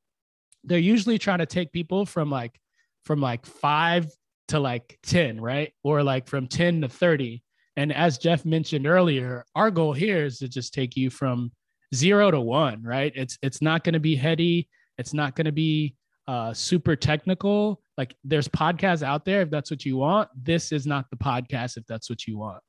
they're 0.65 0.79
usually 0.79 1.19
trying 1.19 1.39
to 1.39 1.47
take 1.47 1.73
people 1.73 2.07
from 2.07 2.31
like 2.31 2.59
from 3.05 3.21
like 3.21 3.47
five 3.47 4.11
to 4.49 4.59
like 4.59 4.99
10, 5.05 5.41
right? 5.41 5.73
Or 5.85 6.03
like 6.03 6.27
from 6.27 6.47
10 6.47 6.83
to 6.83 6.89
30. 6.89 7.43
And 7.77 7.93
as 7.93 8.19
Jeff 8.19 8.45
mentioned 8.45 8.87
earlier, 8.87 9.45
our 9.55 9.71
goal 9.71 9.93
here 9.93 10.25
is 10.25 10.39
to 10.39 10.49
just 10.49 10.73
take 10.73 10.97
you 10.97 11.11
from 11.11 11.53
zero 11.95 12.31
to 12.31 12.41
one, 12.41 12.83
right? 12.83 13.13
It's 13.15 13.39
it's 13.43 13.61
not 13.61 13.85
going 13.85 13.93
to 13.93 14.01
be 14.01 14.17
heady. 14.17 14.69
It's 14.99 15.13
not 15.13 15.37
going 15.37 15.45
to 15.45 15.53
be 15.53 15.95
uh, 16.27 16.53
super 16.55 16.97
technical. 16.97 17.83
Like 17.99 18.15
there's 18.25 18.49
podcasts 18.49 19.03
out 19.03 19.25
there 19.25 19.43
if 19.43 19.51
that's 19.51 19.71
what 19.71 19.85
you 19.85 19.99
want. 19.99 20.29
This 20.35 20.73
is 20.73 20.87
not 20.87 21.07
the 21.11 21.17
podcast 21.17 21.77
if 21.77 21.87
that's 21.87 22.09
what 22.09 22.27
you 22.27 22.39
want. 22.39 22.63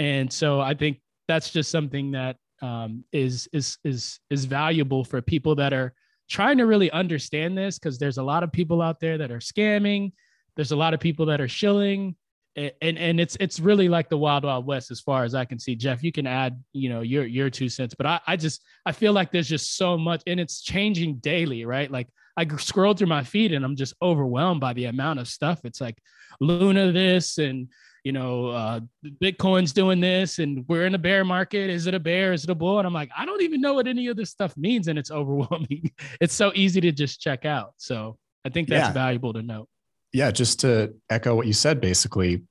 And 0.00 0.32
so 0.32 0.62
I 0.62 0.72
think 0.72 0.98
that's 1.28 1.50
just 1.50 1.70
something 1.70 2.12
that 2.12 2.36
um, 2.62 3.04
is 3.12 3.48
is 3.52 3.76
is 3.84 4.18
is 4.30 4.46
valuable 4.46 5.04
for 5.04 5.20
people 5.20 5.54
that 5.56 5.74
are 5.74 5.92
trying 6.30 6.56
to 6.56 6.64
really 6.64 6.90
understand 6.90 7.56
this 7.56 7.78
because 7.78 7.98
there's 7.98 8.16
a 8.16 8.22
lot 8.22 8.42
of 8.42 8.50
people 8.50 8.80
out 8.80 8.98
there 8.98 9.18
that 9.18 9.30
are 9.30 9.40
scamming. 9.40 10.12
There's 10.56 10.72
a 10.72 10.76
lot 10.76 10.94
of 10.94 11.00
people 11.00 11.26
that 11.26 11.40
are 11.40 11.48
shilling. 11.48 12.16
And, 12.56 12.72
and 12.80 12.98
and 12.98 13.20
it's 13.20 13.36
it's 13.40 13.60
really 13.60 13.90
like 13.90 14.08
the 14.08 14.16
wild 14.16 14.44
wild 14.44 14.66
west 14.66 14.90
as 14.90 15.00
far 15.00 15.24
as 15.24 15.34
I 15.34 15.44
can 15.44 15.58
see. 15.58 15.76
Jeff, 15.76 16.02
you 16.02 16.12
can 16.12 16.26
add 16.26 16.58
you 16.72 16.88
know 16.88 17.02
your 17.02 17.26
your 17.26 17.50
two 17.50 17.68
cents, 17.68 17.94
but 17.94 18.06
I 18.06 18.20
I 18.26 18.36
just 18.36 18.62
I 18.86 18.92
feel 18.92 19.12
like 19.12 19.30
there's 19.30 19.50
just 19.50 19.76
so 19.76 19.98
much, 19.98 20.22
and 20.26 20.40
it's 20.40 20.62
changing 20.62 21.16
daily, 21.16 21.66
right? 21.66 21.90
Like 21.90 22.08
I 22.38 22.46
scroll 22.56 22.94
through 22.94 23.08
my 23.08 23.22
feed 23.22 23.52
and 23.52 23.66
I'm 23.66 23.76
just 23.76 23.92
overwhelmed 24.00 24.62
by 24.62 24.72
the 24.72 24.86
amount 24.86 25.20
of 25.20 25.28
stuff. 25.28 25.60
It's 25.64 25.80
like 25.80 25.98
Luna 26.40 26.90
this 26.90 27.36
and 27.36 27.68
you 28.04 28.12
know 28.12 28.48
uh, 28.48 28.80
Bitcoin's 29.22 29.72
doing 29.72 30.00
this 30.00 30.38
and 30.38 30.64
we're 30.68 30.86
in 30.86 30.94
a 30.94 30.98
bear 30.98 31.24
market. 31.24 31.70
Is 31.70 31.86
it 31.86 31.94
a 31.94 32.00
bear? 32.00 32.32
Is 32.32 32.44
it 32.44 32.50
a 32.50 32.54
bull? 32.54 32.78
And 32.78 32.86
I'm 32.86 32.94
like, 32.94 33.10
I 33.16 33.24
don't 33.24 33.42
even 33.42 33.60
know 33.60 33.74
what 33.74 33.86
any 33.86 34.08
of 34.08 34.16
this 34.16 34.30
stuff 34.30 34.56
means, 34.56 34.88
and 34.88 34.98
it's 34.98 35.10
overwhelming. 35.20 35.90
it's 36.20 36.34
so 36.34 36.52
easy 36.54 36.80
to 36.80 36.92
just 36.92 37.20
check 37.20 37.44
out. 37.44 37.74
So 37.76 38.18
I 38.44 38.48
think 38.48 38.68
that's 38.68 38.88
yeah. 38.88 38.92
valuable 38.92 39.32
to 39.32 39.42
know. 39.42 39.66
Yeah, 40.12 40.30
just 40.30 40.60
to 40.60 40.94
echo 41.08 41.34
what 41.36 41.46
you 41.46 41.52
said, 41.52 41.80
basically, 41.80 42.42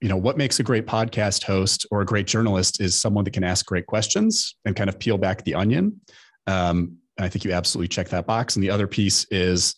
you 0.00 0.08
know 0.08 0.16
what 0.16 0.36
makes 0.36 0.60
a 0.60 0.62
great 0.62 0.86
podcast 0.86 1.44
host 1.44 1.86
or 1.90 2.00
a 2.00 2.06
great 2.06 2.26
journalist 2.26 2.80
is 2.80 2.98
someone 2.98 3.24
that 3.24 3.32
can 3.32 3.44
ask 3.44 3.64
great 3.64 3.86
questions 3.86 4.56
and 4.64 4.76
kind 4.76 4.90
of 4.90 4.98
peel 4.98 5.16
back 5.16 5.42
the 5.44 5.54
onion 5.54 6.00
um, 6.46 6.98
I 7.18 7.28
think 7.28 7.44
you 7.44 7.52
absolutely 7.52 7.88
check 7.88 8.08
that 8.08 8.26
box. 8.26 8.56
And 8.56 8.62
the 8.62 8.70
other 8.70 8.86
piece 8.86 9.24
is, 9.30 9.74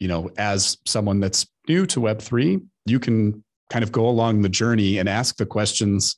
you 0.00 0.08
know, 0.08 0.30
as 0.36 0.76
someone 0.86 1.20
that's 1.20 1.46
new 1.68 1.86
to 1.86 2.00
Web3, 2.00 2.64
you 2.86 2.98
can 2.98 3.44
kind 3.70 3.82
of 3.82 3.92
go 3.92 4.08
along 4.08 4.42
the 4.42 4.48
journey 4.48 4.98
and 4.98 5.08
ask 5.08 5.36
the 5.36 5.46
questions 5.46 6.16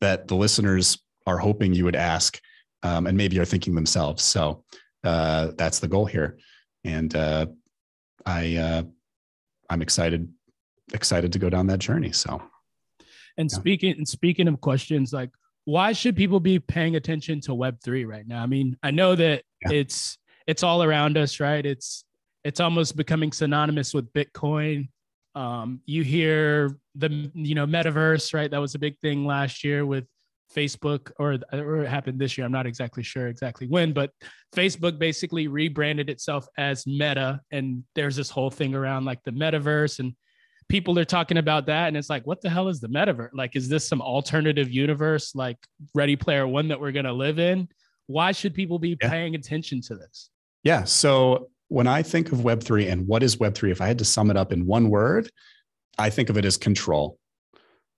that 0.00 0.28
the 0.28 0.34
listeners 0.34 0.98
are 1.26 1.38
hoping 1.38 1.74
you 1.74 1.84
would 1.84 1.96
ask 1.96 2.40
um, 2.82 3.06
and 3.06 3.16
maybe 3.16 3.38
are 3.38 3.44
thinking 3.44 3.74
themselves. 3.74 4.22
So 4.22 4.64
uh, 5.04 5.48
that's 5.56 5.78
the 5.78 5.88
goal 5.88 6.06
here. 6.06 6.38
And 6.84 7.14
uh, 7.14 7.46
I, 8.24 8.56
uh, 8.56 8.82
I'm 9.70 9.82
excited, 9.82 10.32
excited 10.92 11.32
to 11.32 11.38
go 11.38 11.50
down 11.50 11.66
that 11.68 11.80
journey. 11.80 12.12
So, 12.12 12.42
and 13.36 13.50
yeah. 13.50 13.58
speaking 13.58 13.96
and 13.98 14.08
speaking 14.08 14.48
of 14.48 14.60
questions, 14.60 15.12
like 15.12 15.30
why 15.68 15.92
should 15.92 16.16
people 16.16 16.40
be 16.40 16.58
paying 16.58 16.96
attention 16.96 17.42
to 17.42 17.50
Web3 17.50 18.06
right 18.06 18.26
now? 18.26 18.42
I 18.42 18.46
mean, 18.46 18.76
I 18.82 18.90
know 18.90 19.14
that 19.14 19.42
yeah. 19.66 19.76
it's 19.76 20.16
it's 20.46 20.62
all 20.62 20.82
around 20.82 21.18
us, 21.18 21.40
right? 21.40 21.64
It's 21.64 22.04
it's 22.42 22.58
almost 22.58 22.96
becoming 22.96 23.32
synonymous 23.32 23.92
with 23.92 24.10
Bitcoin. 24.14 24.88
Um, 25.38 25.80
you 25.86 26.02
hear 26.02 26.76
the 26.96 27.30
you 27.32 27.54
know 27.54 27.64
metaverse, 27.64 28.34
right? 28.34 28.50
That 28.50 28.60
was 28.60 28.74
a 28.74 28.78
big 28.78 28.98
thing 28.98 29.24
last 29.24 29.62
year 29.62 29.86
with 29.86 30.04
Facebook, 30.54 31.12
or, 31.20 31.38
or 31.52 31.84
it 31.84 31.88
happened 31.88 32.18
this 32.18 32.36
year. 32.36 32.44
I'm 32.44 32.50
not 32.52 32.66
exactly 32.66 33.04
sure 33.04 33.28
exactly 33.28 33.68
when, 33.68 33.92
but 33.92 34.10
Facebook 34.52 34.98
basically 34.98 35.46
rebranded 35.46 36.10
itself 36.10 36.48
as 36.58 36.88
Meta, 36.88 37.40
and 37.52 37.84
there's 37.94 38.16
this 38.16 38.30
whole 38.30 38.50
thing 38.50 38.74
around 38.74 39.04
like 39.04 39.22
the 39.22 39.30
metaverse 39.30 40.00
and 40.00 40.14
people 40.68 40.98
are 40.98 41.04
talking 41.04 41.38
about 41.38 41.66
that 41.66 41.88
and 41.88 41.96
it's 41.96 42.10
like 42.10 42.26
what 42.26 42.42
the 42.42 42.50
hell 42.50 42.68
is 42.68 42.78
the 42.78 42.88
metaverse 42.88 43.30
like 43.32 43.56
is 43.56 43.70
this 43.70 43.88
some 43.88 44.02
alternative 44.02 44.70
universe 44.70 45.34
like 45.34 45.56
ready 45.94 46.14
player 46.14 46.46
one 46.46 46.68
that 46.68 46.78
we're 46.78 46.92
going 46.92 47.06
to 47.06 47.12
live 47.12 47.38
in 47.38 47.66
why 48.06 48.32
should 48.32 48.52
people 48.52 48.78
be 48.78 48.94
yeah. 49.00 49.08
paying 49.08 49.34
attention 49.34 49.80
to 49.80 49.94
this 49.94 50.28
yeah 50.64 50.84
so 50.84 51.48
when 51.68 51.86
i 51.86 52.02
think 52.02 52.32
of 52.32 52.38
web3 52.38 52.90
and 52.90 53.06
what 53.06 53.22
is 53.22 53.36
web3 53.36 53.70
if 53.70 53.80
i 53.80 53.86
had 53.86 53.98
to 53.98 54.04
sum 54.04 54.30
it 54.30 54.36
up 54.36 54.52
in 54.52 54.66
one 54.66 54.90
word 54.90 55.30
i 55.98 56.10
think 56.10 56.30
of 56.30 56.36
it 56.36 56.44
as 56.44 56.56
control. 56.56 57.18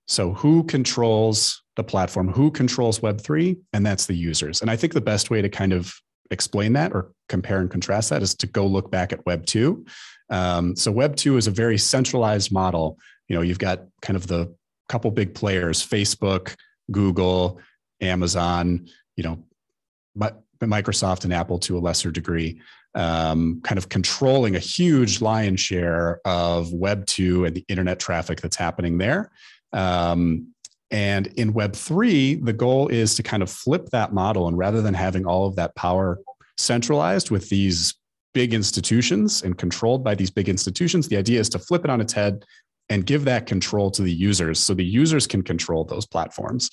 So 0.09 0.33
who 0.33 0.65
controls 0.65 1.63
the 1.77 1.85
platform? 1.85 2.33
Who 2.33 2.51
controls 2.51 2.99
web3 2.99 3.57
and 3.73 3.87
that's 3.87 4.07
the 4.07 4.15
users. 4.15 4.61
And 4.61 4.71
i 4.71 4.77
think 4.77 4.93
the 4.93 5.01
best 5.01 5.31
way 5.31 5.41
to 5.41 5.49
kind 5.49 5.73
of 5.73 5.95
explain 6.33 6.73
that 6.75 6.93
or 6.93 7.13
compare 7.29 7.61
and 7.61 7.71
contrast 7.71 8.11
that 8.11 8.23
is 8.23 8.35
to 8.37 8.47
go 8.47 8.67
look 8.67 8.91
back 8.91 9.13
at 9.13 9.25
web 9.27 9.47
2 9.47 9.85
um, 10.31 10.77
so 10.77 10.91
Web 10.93 11.17
two 11.17 11.37
is 11.37 11.47
a 11.47 11.51
very 11.51 11.77
centralized 11.77 12.53
model. 12.53 12.99
You 13.29 13.37
know, 13.37 13.43
you've 13.43 13.59
got 13.59 13.85
kind 14.01 14.17
of 14.17 14.27
the 14.27 14.55
couple 14.89 15.11
big 15.11 15.35
players: 15.35 15.87
Facebook, 15.87 16.55
Google, 16.91 17.61
Amazon. 18.01 18.89
You 19.17 19.25
know, 19.25 20.31
Microsoft 20.63 21.25
and 21.25 21.35
Apple 21.35 21.59
to 21.61 21.77
a 21.77 21.81
lesser 21.81 22.11
degree, 22.11 22.61
um, 22.95 23.61
kind 23.63 23.79
of 23.79 23.89
controlling 23.89 24.57
a 24.57 24.59
huge 24.59 25.21
lion's 25.21 25.61
share 25.61 26.21
of 26.25 26.73
Web 26.73 27.07
two 27.07 27.45
and 27.45 27.55
the 27.55 27.65
internet 27.69 28.01
traffic 28.01 28.41
that's 28.41 28.57
happening 28.57 28.99
there. 28.99 29.31
Um, 29.73 30.55
And 30.91 31.29
in 31.39 31.55
Web3, 31.55 32.45
the 32.45 32.53
goal 32.53 32.89
is 32.89 33.15
to 33.15 33.23
kind 33.23 33.43
of 33.43 33.51
flip 33.51 33.91
that 33.91 34.13
model. 34.13 34.49
And 34.49 34.59
rather 34.59 34.83
than 34.83 34.95
having 34.95 35.25
all 35.25 35.47
of 35.47 35.55
that 35.57 35.75
power 35.77 36.19
centralized 36.59 37.31
with 37.31 37.49
these 37.49 37.95
big 38.35 38.55
institutions 38.55 39.43
and 39.43 39.57
controlled 39.57 40.03
by 40.03 40.15
these 40.17 40.31
big 40.31 40.49
institutions, 40.49 41.09
the 41.09 41.17
idea 41.17 41.41
is 41.41 41.49
to 41.51 41.59
flip 41.59 41.85
it 41.85 41.91
on 41.91 42.01
its 42.01 42.13
head 42.13 42.45
and 42.89 43.07
give 43.07 43.25
that 43.25 43.47
control 43.47 43.91
to 43.93 44.03
the 44.03 44.13
users 44.13 44.59
so 44.59 44.75
the 44.75 44.85
users 44.85 45.27
can 45.27 45.43
control 45.43 45.85
those 45.85 46.07
platforms. 46.07 46.71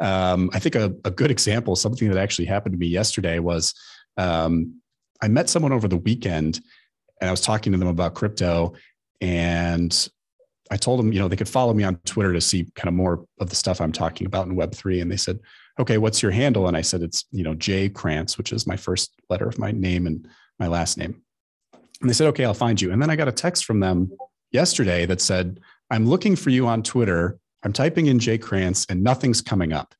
Um, 0.00 0.50
I 0.52 0.58
think 0.58 0.74
a, 0.74 0.92
a, 1.04 1.10
good 1.10 1.30
example, 1.30 1.76
something 1.76 2.08
that 2.08 2.18
actually 2.18 2.46
happened 2.46 2.72
to 2.72 2.78
me 2.78 2.86
yesterday 2.86 3.38
was 3.38 3.74
um, 4.16 4.79
I 5.22 5.28
met 5.28 5.50
someone 5.50 5.72
over 5.72 5.88
the 5.88 5.96
weekend 5.96 6.60
and 7.20 7.28
I 7.28 7.30
was 7.30 7.40
talking 7.40 7.72
to 7.72 7.78
them 7.78 7.88
about 7.88 8.14
crypto 8.14 8.74
and 9.20 10.08
I 10.70 10.76
told 10.76 11.00
them, 11.00 11.12
you 11.12 11.18
know, 11.18 11.28
they 11.28 11.36
could 11.36 11.48
follow 11.48 11.74
me 11.74 11.82
on 11.82 11.96
Twitter 12.06 12.32
to 12.32 12.40
see 12.40 12.70
kind 12.76 12.88
of 12.88 12.94
more 12.94 13.24
of 13.40 13.50
the 13.50 13.56
stuff 13.56 13.80
I'm 13.80 13.92
talking 13.92 14.26
about 14.26 14.46
in 14.46 14.56
Web3. 14.56 15.02
And 15.02 15.10
they 15.10 15.16
said, 15.16 15.40
okay, 15.80 15.98
what's 15.98 16.22
your 16.22 16.30
handle? 16.30 16.68
And 16.68 16.76
I 16.76 16.80
said, 16.80 17.02
it's, 17.02 17.24
you 17.32 17.42
know, 17.42 17.54
Jay 17.54 17.88
Krantz, 17.88 18.38
which 18.38 18.52
is 18.52 18.66
my 18.66 18.76
first 18.76 19.12
letter 19.28 19.48
of 19.48 19.58
my 19.58 19.72
name 19.72 20.06
and 20.06 20.28
my 20.58 20.68
last 20.68 20.96
name. 20.96 21.20
And 22.00 22.08
they 22.08 22.14
said, 22.14 22.28
okay, 22.28 22.44
I'll 22.44 22.54
find 22.54 22.80
you. 22.80 22.92
And 22.92 23.02
then 23.02 23.10
I 23.10 23.16
got 23.16 23.28
a 23.28 23.32
text 23.32 23.64
from 23.64 23.80
them 23.80 24.12
yesterday 24.52 25.06
that 25.06 25.20
said, 25.20 25.60
I'm 25.90 26.06
looking 26.06 26.36
for 26.36 26.50
you 26.50 26.66
on 26.66 26.82
Twitter. 26.82 27.38
I'm 27.64 27.72
typing 27.72 28.06
in 28.06 28.18
Jay 28.18 28.38
Krantz 28.38 28.86
and 28.88 29.02
nothing's 29.02 29.42
coming 29.42 29.72
up. 29.72 29.94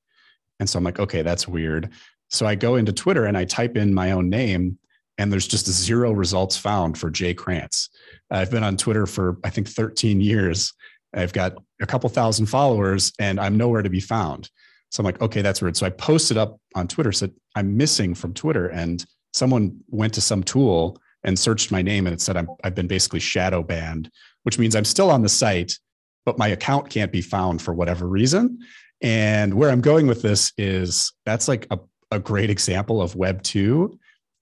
And 0.61 0.69
so 0.69 0.79
I'm 0.79 0.85
like, 0.85 1.01
okay, 1.01 1.23
that's 1.23 1.49
weird. 1.49 1.91
So 2.29 2.47
I 2.47 2.55
go 2.55 2.77
into 2.77 2.93
Twitter 2.93 3.25
and 3.25 3.37
I 3.37 3.45
type 3.45 3.77
in 3.77 3.93
my 3.93 4.13
own 4.13 4.31
name 4.31 4.79
and 5.21 5.31
there's 5.31 5.47
just 5.47 5.67
zero 5.71 6.13
results 6.13 6.57
found 6.57 6.97
for 6.97 7.11
Jay 7.11 7.35
Krantz. 7.35 7.91
I've 8.31 8.51
been 8.51 8.65
on 8.65 8.79
Twitter 8.79 9.07
for 9.07 9.37
I 9.45 9.51
think 9.51 9.69
13 9.69 10.19
years. 10.19 10.73
I've 11.13 11.35
got 11.35 11.63
a 11.83 11.87
couple 11.87 12.09
thousand 12.09 12.47
followers 12.47 13.13
and 13.19 13.39
I'm 13.39 13.59
nowhere 13.59 13.83
to 13.83 13.91
be 13.91 14.01
found. 14.01 14.49
So 14.91 15.03
I'm 15.03 15.05
like, 15.05 15.21
okay, 15.21 15.43
that's 15.43 15.61
weird. 15.61 15.77
So 15.77 15.85
I 15.85 15.91
posted 15.91 16.39
up 16.39 16.59
on 16.75 16.89
Twitter, 16.89 17.13
said 17.13 17.33
I'm 17.55 17.77
missing 17.77 18.15
from 18.15 18.33
Twitter, 18.33 18.69
and 18.69 19.05
someone 19.35 19.81
went 19.89 20.15
to 20.15 20.23
some 20.23 20.43
tool 20.43 20.99
and 21.23 21.39
searched 21.39 21.71
my 21.71 21.83
name 21.83 22.07
and 22.07 22.15
it 22.15 22.23
said 22.23 22.39
I'm, 22.39 22.49
I've 22.65 22.75
been 22.75 22.89
basically 22.89 23.21
shadow 23.21 23.63
banned, 23.63 24.11
which 24.45 24.59
means 24.59 24.75
I'm 24.75 24.87
still 24.87 25.11
on 25.11 25.21
the 25.21 25.29
site, 25.29 25.79
but 26.25 26.39
my 26.39 26.49
account 26.49 26.89
can't 26.89 27.13
be 27.13 27.21
found 27.21 27.61
for 27.61 27.75
whatever 27.75 28.07
reason. 28.07 28.59
And 29.03 29.53
where 29.53 29.69
I'm 29.69 29.83
going 29.83 30.07
with 30.07 30.23
this 30.23 30.55
is 30.57 31.13
that's 31.27 31.47
like 31.47 31.67
a, 31.71 31.79
a 32.11 32.19
great 32.19 32.49
example 32.49 33.03
of 33.03 33.17
Web 33.17 33.43
2 33.43 33.99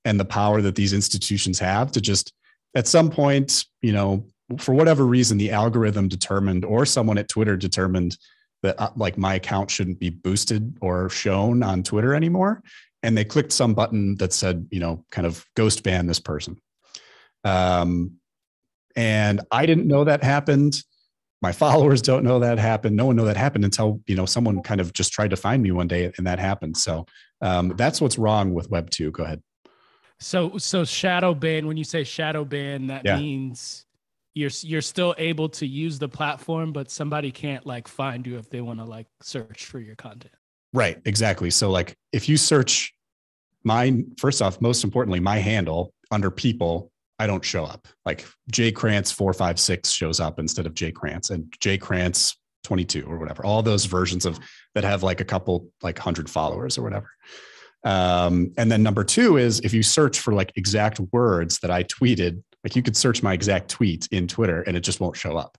and 0.09 0.19
the 0.19 0.25
power 0.25 0.63
that 0.63 0.75
these 0.75 0.95
institutions 0.95 1.59
have 1.59 1.93
to 1.93 2.01
just 2.01 2.33
at 2.75 2.87
some 2.87 3.11
point, 3.11 3.67
you 3.83 3.93
know, 3.93 4.25
for 4.59 4.75
whatever 4.75 5.05
reason, 5.05 5.37
the 5.37 5.51
algorithm 5.51 6.09
determined 6.09 6.65
or 6.65 6.87
someone 6.87 7.19
at 7.19 7.29
Twitter 7.29 7.59
determined 7.59 8.17
that 8.63 8.81
uh, 8.81 8.91
like 8.97 9.19
my 9.19 9.35
account 9.35 9.71
shouldn't 9.71 10.01
be 10.01 10.09
boosted 10.09 10.79
or 10.81 11.11
shown 11.11 11.63
on 11.63 11.83
Twitter 11.83 12.15
anymore. 12.15 12.63
And 13.03 13.17
they 13.17 13.25
clicked 13.25 13.53
some 13.53 13.75
button 13.75 14.17
that 14.17 14.33
said, 14.33 14.67
you 14.71 14.81
know, 14.81 15.05
kind 15.11 15.27
of 15.27 15.45
ghost 15.55 15.83
ban 15.83 16.07
this 16.07 16.21
person. 16.21 16.59
Um, 17.45 18.13
and 18.97 19.43
I 19.51 19.67
didn't 19.67 19.89
know 19.89 20.05
that 20.05 20.25
happened. 20.25 20.83
My 21.43 21.53
followers 21.65 22.01
don't 22.01 22.25
know 22.25 22.39
that 22.39 22.59
happened. 22.59 22.97
No 22.97 23.05
one 23.05 23.17
know 23.17 23.27
that 23.27 23.37
happened 23.37 23.67
until 23.67 24.01
you 24.07 24.17
know 24.17 24.27
someone 24.27 24.63
kind 24.63 24.81
of 24.81 24.95
just 24.95 25.13
tried 25.13 25.31
to 25.31 25.37
find 25.37 25.63
me 25.63 25.71
one 25.71 25.87
day, 25.87 26.11
and 26.17 26.27
that 26.27 26.39
happened. 26.39 26.79
So 26.79 27.05
um, 27.43 27.75
that's 27.77 28.01
what's 28.01 28.19
wrong 28.19 28.55
with 28.55 28.71
Web 28.71 28.89
two. 28.89 29.11
Go 29.11 29.23
ahead. 29.23 29.43
So 30.21 30.59
so 30.59 30.85
shadow 30.85 31.35
ban. 31.35 31.67
When 31.67 31.77
you 31.77 31.85
say 31.85 32.05
shadow 32.05 32.45
ban, 32.45 32.89
that 32.89 33.03
yeah. 33.05 33.19
means 33.19 33.87
you're 34.35 34.51
you're 34.63 34.83
still 34.83 35.15
able 35.19 35.49
to 35.51 35.67
use 35.67 35.99
the 35.99 36.09
platform, 36.09 36.73
but 36.73 36.91
somebody 36.91 37.31
can't 37.31 37.65
like 37.67 37.89
find 37.89 38.27
you 38.27 38.39
if 38.39 38.51
they 38.51 38.61
want 38.61 38.79
to 38.81 38.85
like 38.85 39.07
search 39.23 39.67
for 39.67 39.79
your 39.81 39.97
content. 39.97 40.35
Right. 40.73 41.01
Exactly. 41.05 41.51
So 41.51 41.71
like 41.71 41.97
if 42.13 42.29
you 42.29 42.37
search 42.37 42.95
my 43.65 44.03
first 44.19 44.43
off, 44.43 44.61
most 44.61 44.85
importantly, 44.85 45.21
my 45.21 45.39
handle 45.39 45.93
under 46.11 46.31
people, 46.31 46.91
I 47.19 47.27
don't 47.27 47.45
show 47.45 47.65
up. 47.65 47.89
Like 48.05 48.27
Jay 48.51 48.73
Krantz 48.73 49.11
four 49.11 49.33
five 49.33 49.59
six 49.59 49.91
shows 49.91 50.21
up 50.21 50.39
instead 50.39 50.67
of 50.67 50.75
Jay 50.75 50.93
Krantz 50.93 51.31
and 51.31 51.53
Jay 51.61 51.79
Krantz 51.79 52.37
22 52.65 53.07
or 53.07 53.19
whatever. 53.19 53.45
All 53.45 53.63
those 53.63 53.87
versions 53.87 54.27
of 54.27 54.39
that 54.75 54.85
have 54.85 55.03
like 55.03 55.21
a 55.21 55.25
couple 55.25 55.69
like 55.83 55.99
hundred 55.99 56.29
followers 56.29 56.77
or 56.77 56.83
whatever. 56.83 57.11
Um, 57.85 58.53
and 58.57 58.71
then 58.71 58.83
number 58.83 59.05
two 59.05 59.37
is 59.37 59.61
if 59.61 59.73
you 59.73 59.83
search 59.83 60.21
for 60.21 60.35
like 60.35 60.53
exact 60.57 61.01
words 61.13 61.59
that 61.61 61.71
I 61.71 61.85
tweeted, 61.85 62.43
like 62.65 62.75
you 62.75 62.83
could 62.83 62.97
search 62.97 63.23
my 63.23 63.33
exact 63.33 63.71
tweet 63.71 64.09
in 64.11 64.27
Twitter 64.27 64.63
and 64.63 64.77
it 64.77 64.81
just 64.81 65.01
won't 65.01 65.17
show 65.17 65.37
up. 65.37 65.57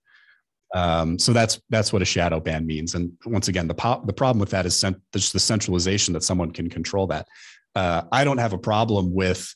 Um, 0.75 1.17
so 1.17 1.33
that's 1.33 1.59
that's 1.69 1.91
what 1.91 2.01
a 2.01 2.05
shadow 2.05 2.39
ban 2.39 2.65
means. 2.65 2.93
And 2.93 3.11
once 3.25 3.47
again, 3.47 3.67
the 3.67 3.73
po- 3.73 4.03
the 4.05 4.13
problem 4.13 4.39
with 4.39 4.51
that 4.51 4.65
is 4.65 4.77
cent- 4.77 5.01
just 5.13 5.33
the 5.33 5.39
centralization 5.39 6.13
that 6.13 6.23
someone 6.23 6.51
can 6.51 6.69
control 6.69 7.07
that. 7.07 7.27
Uh, 7.75 8.03
I 8.11 8.23
don't 8.23 8.37
have 8.37 8.53
a 8.53 8.57
problem 8.57 9.13
with 9.13 9.55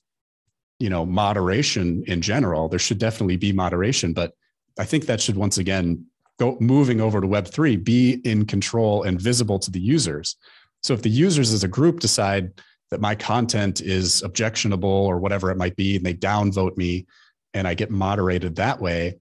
you 0.80 0.90
know 0.90 1.06
moderation 1.06 2.04
in 2.08 2.22
general. 2.22 2.68
There 2.68 2.80
should 2.80 2.98
definitely 2.98 3.38
be 3.38 3.52
moderation, 3.52 4.14
but 4.14 4.34
I 4.80 4.86
think 4.86 5.06
that 5.06 5.22
should 5.22 5.36
once 5.36 5.60
again 5.60 6.06
go 6.40 6.58
moving 6.60 7.00
over 7.00 7.22
to 7.22 7.28
Web 7.28 7.48
three 7.48 7.76
be 7.76 8.14
in 8.24 8.46
control 8.46 9.04
and 9.04 9.22
visible 9.22 9.60
to 9.60 9.70
the 9.70 9.80
users. 9.80 10.36
So 10.84 10.94
if 10.94 11.02
the 11.02 11.10
users 11.10 11.54
as 11.54 11.64
a 11.64 11.68
group 11.68 12.00
decide 12.00 12.52
that 12.92 13.00
my 13.02 13.16
content 13.16 13.82
is 13.82 14.22
objectionable 14.22 14.90
or 14.90 15.18
whatever 15.18 15.50
it 15.50 15.58
might 15.58 15.76
be, 15.76 15.96
and 15.96 16.06
they 16.06 16.14
downvote 16.14 16.78
me 16.78 17.08
and 17.54 17.68
I 17.68 17.74
get 17.74 17.90
moderated 17.90 18.56
that 18.58 18.80
way, 18.80 19.20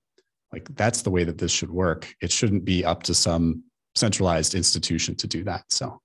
like 0.52 0.68
that's 0.74 1.02
the 1.02 1.10
way 1.10 1.24
that 1.24 1.38
this 1.38 1.52
should 1.52 1.70
work. 1.70 2.14
It 2.20 2.30
shouldn't 2.30 2.64
be 2.64 2.84
up 2.84 3.02
to 3.04 3.14
some 3.14 3.62
centralized 3.94 4.54
institution 4.54 5.14
to 5.16 5.26
do 5.26 5.44
that. 5.44 5.64
So 5.68 6.00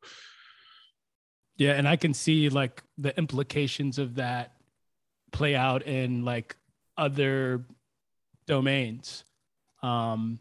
yeah, 1.58 1.74
and 1.74 1.88
I 1.88 1.96
can 1.96 2.14
see 2.14 2.50
like 2.50 2.84
the 2.98 3.18
implications 3.18 3.98
of 3.98 4.16
that 4.16 4.54
play 5.32 5.56
out 5.56 5.84
in 5.88 6.24
like 6.24 6.56
other 6.98 7.66
domains. 8.46 9.24
Um 9.82 10.40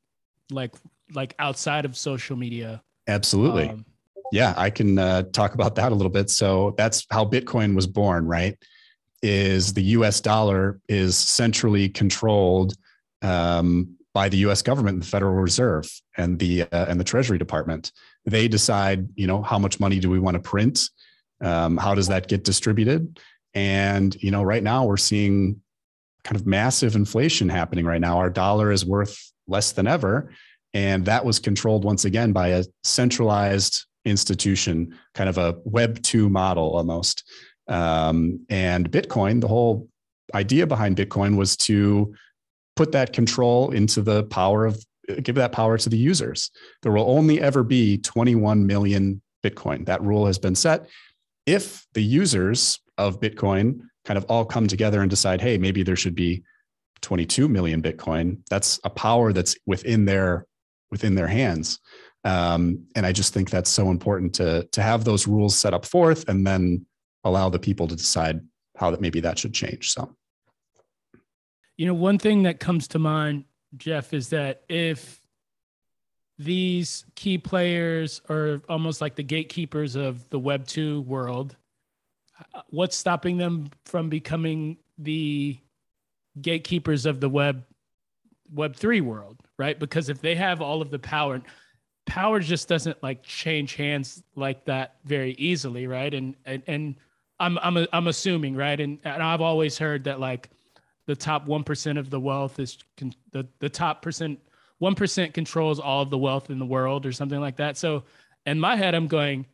like 0.51 0.75
like 1.13 1.35
outside 1.39 1.85
of 1.85 1.97
social 1.97 2.37
media. 2.37 2.83
Absolutely. 3.09 3.69
Um, 3.69 3.85
yeah, 4.33 4.55
I 4.57 4.71
can 4.71 4.99
uh, 4.99 5.23
talk 5.33 5.55
about 5.55 5.75
that 5.77 5.93
a 5.93 5.95
little 5.95 6.11
bit. 6.11 6.31
So 6.31 6.75
that's 6.77 7.07
how 7.11 7.25
Bitcoin 7.25 7.75
was 7.75 7.87
born, 7.87 8.27
right? 8.27 8.57
Is 9.23 9.73
the 9.73 9.83
U.S. 9.83 10.21
dollar 10.21 10.81
is 10.89 11.17
centrally 11.17 11.89
controlled 11.89 12.75
um, 13.23 13.97
by 14.13 14.29
the 14.29 14.39
U.S. 14.39 14.63
government, 14.63 15.01
the 15.01 15.07
Federal 15.07 15.35
Reserve, 15.35 15.91
and 16.17 16.39
the 16.39 16.63
uh, 16.63 16.87
and 16.89 17.01
the 17.01 17.05
Treasury 17.05 17.39
Department. 17.39 17.93
They 18.25 18.49
decide, 18.49 19.09
you 19.15 19.27
know, 19.27 19.43
how 19.43 19.59
much 19.59 19.81
money 19.81 19.99
do 19.99 20.11
we 20.11 20.19
want 20.19 20.35
to 20.37 20.41
print? 20.41 20.89
Um, 21.41 21.77
how 21.77 21.95
does 21.95 22.09
that 22.09 22.29
get 22.29 22.45
distributed? 22.45 23.21
And 23.55 24.17
you 24.23 24.31
know, 24.31 24.43
right 24.43 24.63
now 24.63 24.85
we're 24.85 24.97
seeing 24.97 25.61
kind 26.25 26.37
of 26.37 26.47
massive 26.47 26.97
inflation 26.97 27.49
happening. 27.49 27.85
Right 27.85 28.01
now, 28.01 28.19
our 28.19 28.31
dollar 28.31 28.71
is 28.71 28.85
worth 28.85 29.33
less 29.49 29.73
than 29.73 29.87
ever, 29.87 30.31
and 30.75 31.07
that 31.07 31.25
was 31.25 31.39
controlled 31.39 31.85
once 31.85 32.05
again 32.05 32.33
by 32.33 32.49
a 32.49 32.65
centralized 32.85 33.87
institution, 34.07 34.97
kind 35.15 35.29
of 35.29 35.37
a 35.39 35.57
Web 35.65 36.03
2 36.03 36.29
model 36.29 36.77
almost. 36.77 37.25
Um, 37.69 38.47
and 38.49 38.91
Bitcoin, 38.91 39.41
the 39.41 39.49
whole 39.49 39.89
idea 40.35 40.67
behind 40.67 40.97
Bitcoin 40.97 41.37
was 41.37 41.57
to 41.57 42.15
put 42.77 42.93
that 42.93 43.13
control 43.13 43.71
into 43.73 44.03
the 44.03 44.25
power 44.25 44.67
of, 44.67 44.85
give 45.23 45.35
that 45.37 45.53
power 45.53 45.77
to 45.79 45.89
the 45.89 45.97
users. 45.97 46.51
There 46.83 46.93
will 46.93 47.11
only 47.11 47.41
ever 47.41 47.63
be 47.63 47.99
21 47.99 48.67
million 48.67 49.21
Bitcoin. 49.45 49.87
That 49.87 50.03
rule 50.03 50.27
has 50.27 50.39
been 50.39 50.55
set. 50.55 50.89
If 51.47 51.87
the 51.95 52.03
users 52.03 52.81
of 52.99 53.21
Bitcoin 53.21 53.81
kind 54.05 54.19
of 54.19 54.25
all 54.29 54.45
come 54.45 54.67
together 54.67 55.01
and 55.01 55.11
decide, 55.11 55.41
hey, 55.41 55.59
maybe 55.59 55.83
there 55.83 55.97
should 55.97 56.15
be 56.15 56.43
22 57.03 57.49
million 57.49 57.83
Bitcoin, 57.83 58.39
that's 58.51 58.81
a 58.85 58.91
power 58.91 59.33
that's 59.33 59.57
within 59.67 60.05
their 60.05 60.47
within 60.91 61.15
their 61.15 61.27
hands. 61.27 61.81
Um, 62.27 62.89
and 62.97 63.07
I 63.07 63.13
just 63.13 63.33
think 63.33 63.51
that's 63.51 63.71
so 63.71 63.89
important 63.91 64.35
to 64.35 64.65
to 64.73 64.83
have 64.83 65.05
those 65.05 65.29
rules 65.29 65.57
set 65.57 65.73
up 65.73 65.87
forth 65.87 66.29
and 66.29 66.45
then 66.45 66.85
allow 67.23 67.49
the 67.49 67.59
people 67.59 67.87
to 67.87 67.95
decide 67.95 68.41
how 68.77 68.91
that 68.91 69.01
maybe 69.01 69.21
that 69.21 69.39
should 69.39 69.55
change. 69.55 69.93
So, 69.93 70.17
you 71.77 71.87
know, 71.87 71.95
one 71.95 72.19
thing 72.19 72.43
that 72.43 72.59
comes 72.59 72.89
to 72.89 72.99
mind, 72.99 73.45
Jeff, 73.77 74.13
is 74.13 74.29
that 74.31 74.63
if 74.69 75.21
these 76.37 77.05
key 77.15 77.39
players 77.39 78.21
are 78.29 78.61
almost 78.69 79.01
like 79.01 79.15
the 79.15 79.23
gatekeepers 79.23 79.95
of 79.95 80.29
the 80.31 80.39
Web 80.39 80.67
two 80.67 81.03
world, 81.03 81.55
what's 82.71 82.97
stopping 82.97 83.37
them 83.37 83.71
from 83.85 84.09
becoming 84.09 84.79
the 84.99 85.57
gatekeepers 86.41 87.07
of 87.07 87.21
the 87.21 87.29
web 87.29 87.65
web 88.53 88.77
3 88.77 89.01
world 89.01 89.41
right 89.59 89.79
because 89.81 90.09
if 90.09 90.21
they 90.21 90.35
have 90.35 90.61
all 90.61 90.81
of 90.81 90.91
the 90.91 90.99
power 90.99 91.41
power 92.07 92.41
just 92.41 92.69
doesn't 92.69 93.03
like 93.03 93.23
change 93.23 93.75
hands 93.75 94.23
like 94.35 94.65
that 94.65 94.97
very 95.05 95.33
easily, 95.33 95.87
right? 95.87 96.13
And 96.13 96.35
and 96.47 96.63
and 96.67 96.95
I'm 97.39 97.59
I'm 97.59 97.87
I'm 97.93 98.07
assuming, 98.07 98.57
right? 98.57 98.81
And 98.81 98.99
and 99.05 99.23
I've 99.23 99.43
always 99.43 99.77
heard 99.77 100.05
that 100.05 100.19
like 100.19 100.49
the 101.07 101.17
top 101.17 101.47
one 101.47 101.65
percent 101.65 101.99
of 101.99 102.09
the 102.09 102.19
wealth 102.19 102.59
is 102.59 102.79
con- 102.97 103.15
the 103.33 103.47
the 103.59 103.69
top 103.69 104.03
percent 104.03 104.39
one 104.79 104.95
percent 104.95 105.35
controls 105.35 105.79
all 105.79 106.03
of 106.03 106.11
the 106.11 106.19
wealth 106.19 106.49
in 106.51 106.59
the 106.59 106.67
world 106.67 107.05
or 107.05 107.13
something 107.13 107.41
like 107.41 107.57
that. 107.57 107.77
So 107.77 108.05
in 108.47 108.59
my 108.59 108.77
head, 108.77 108.95
I'm 108.95 109.09
going, 109.09 109.45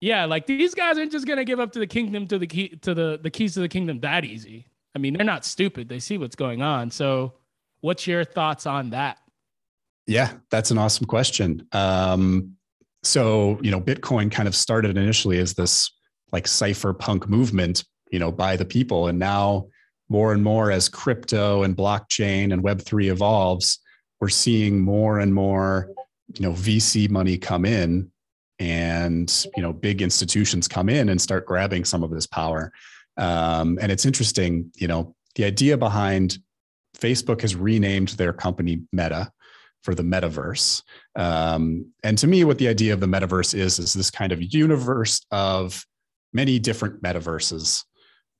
yeah, 0.00 0.24
like 0.24 0.46
these 0.46 0.74
guys 0.74 0.98
aren't 0.98 1.12
just 1.12 1.26
gonna 1.26 1.44
give 1.44 1.60
up 1.60 1.72
to 1.72 1.78
the 1.78 1.86
kingdom 1.86 2.26
to 2.28 2.38
the 2.38 2.46
key 2.46 2.68
to 2.68 2.94
the 2.94 3.20
the 3.22 3.30
keys 3.30 3.54
to 3.54 3.60
the 3.60 3.68
kingdom 3.68 4.00
that 4.00 4.24
easy. 4.24 4.66
I 4.94 4.98
mean, 4.98 5.14
they're 5.14 5.24
not 5.24 5.44
stupid. 5.44 5.88
They 5.88 6.00
see 6.00 6.18
what's 6.18 6.34
going 6.34 6.62
on. 6.62 6.90
So, 6.90 7.34
what's 7.80 8.06
your 8.06 8.24
thoughts 8.24 8.66
on 8.66 8.90
that? 8.90 9.18
Yeah, 10.08 10.32
that's 10.50 10.70
an 10.70 10.78
awesome 10.78 11.06
question. 11.06 11.68
Um, 11.72 12.54
so, 13.02 13.60
you 13.62 13.70
know, 13.70 13.80
Bitcoin 13.80 14.32
kind 14.32 14.48
of 14.48 14.56
started 14.56 14.96
initially 14.96 15.38
as 15.38 15.52
this 15.52 15.92
like 16.32 16.46
cypherpunk 16.46 17.28
movement, 17.28 17.84
you 18.10 18.18
know, 18.18 18.32
by 18.32 18.56
the 18.56 18.64
people, 18.64 19.08
and 19.08 19.18
now 19.18 19.66
more 20.08 20.32
and 20.32 20.42
more 20.42 20.70
as 20.70 20.88
crypto 20.88 21.62
and 21.62 21.76
blockchain 21.76 22.54
and 22.54 22.64
Web3 22.64 23.10
evolves, 23.10 23.80
we're 24.18 24.30
seeing 24.30 24.80
more 24.80 25.18
and 25.18 25.34
more, 25.34 25.90
you 26.34 26.40
know, 26.40 26.52
VC 26.54 27.10
money 27.10 27.36
come 27.36 27.66
in 27.66 28.10
and, 28.58 29.44
you 29.56 29.62
know, 29.62 29.74
big 29.74 30.00
institutions 30.00 30.66
come 30.66 30.88
in 30.88 31.10
and 31.10 31.20
start 31.20 31.44
grabbing 31.44 31.84
some 31.84 32.02
of 32.02 32.10
this 32.10 32.26
power. 32.26 32.72
Um, 33.18 33.78
and 33.82 33.92
it's 33.92 34.06
interesting, 34.06 34.72
you 34.74 34.88
know, 34.88 35.14
the 35.34 35.44
idea 35.44 35.76
behind 35.76 36.38
Facebook 36.96 37.42
has 37.42 37.54
renamed 37.54 38.08
their 38.10 38.32
company 38.32 38.80
Meta 38.90 39.30
for 39.82 39.94
the 39.94 40.02
metaverse. 40.02 40.82
Um, 41.16 41.92
and 42.02 42.18
to 42.18 42.26
me, 42.26 42.44
what 42.44 42.58
the 42.58 42.68
idea 42.68 42.92
of 42.92 43.00
the 43.00 43.06
metaverse 43.06 43.54
is, 43.54 43.78
is 43.78 43.92
this 43.92 44.10
kind 44.10 44.32
of 44.32 44.54
universe 44.54 45.20
of 45.30 45.84
many 46.32 46.58
different 46.58 47.02
metaverses 47.02 47.84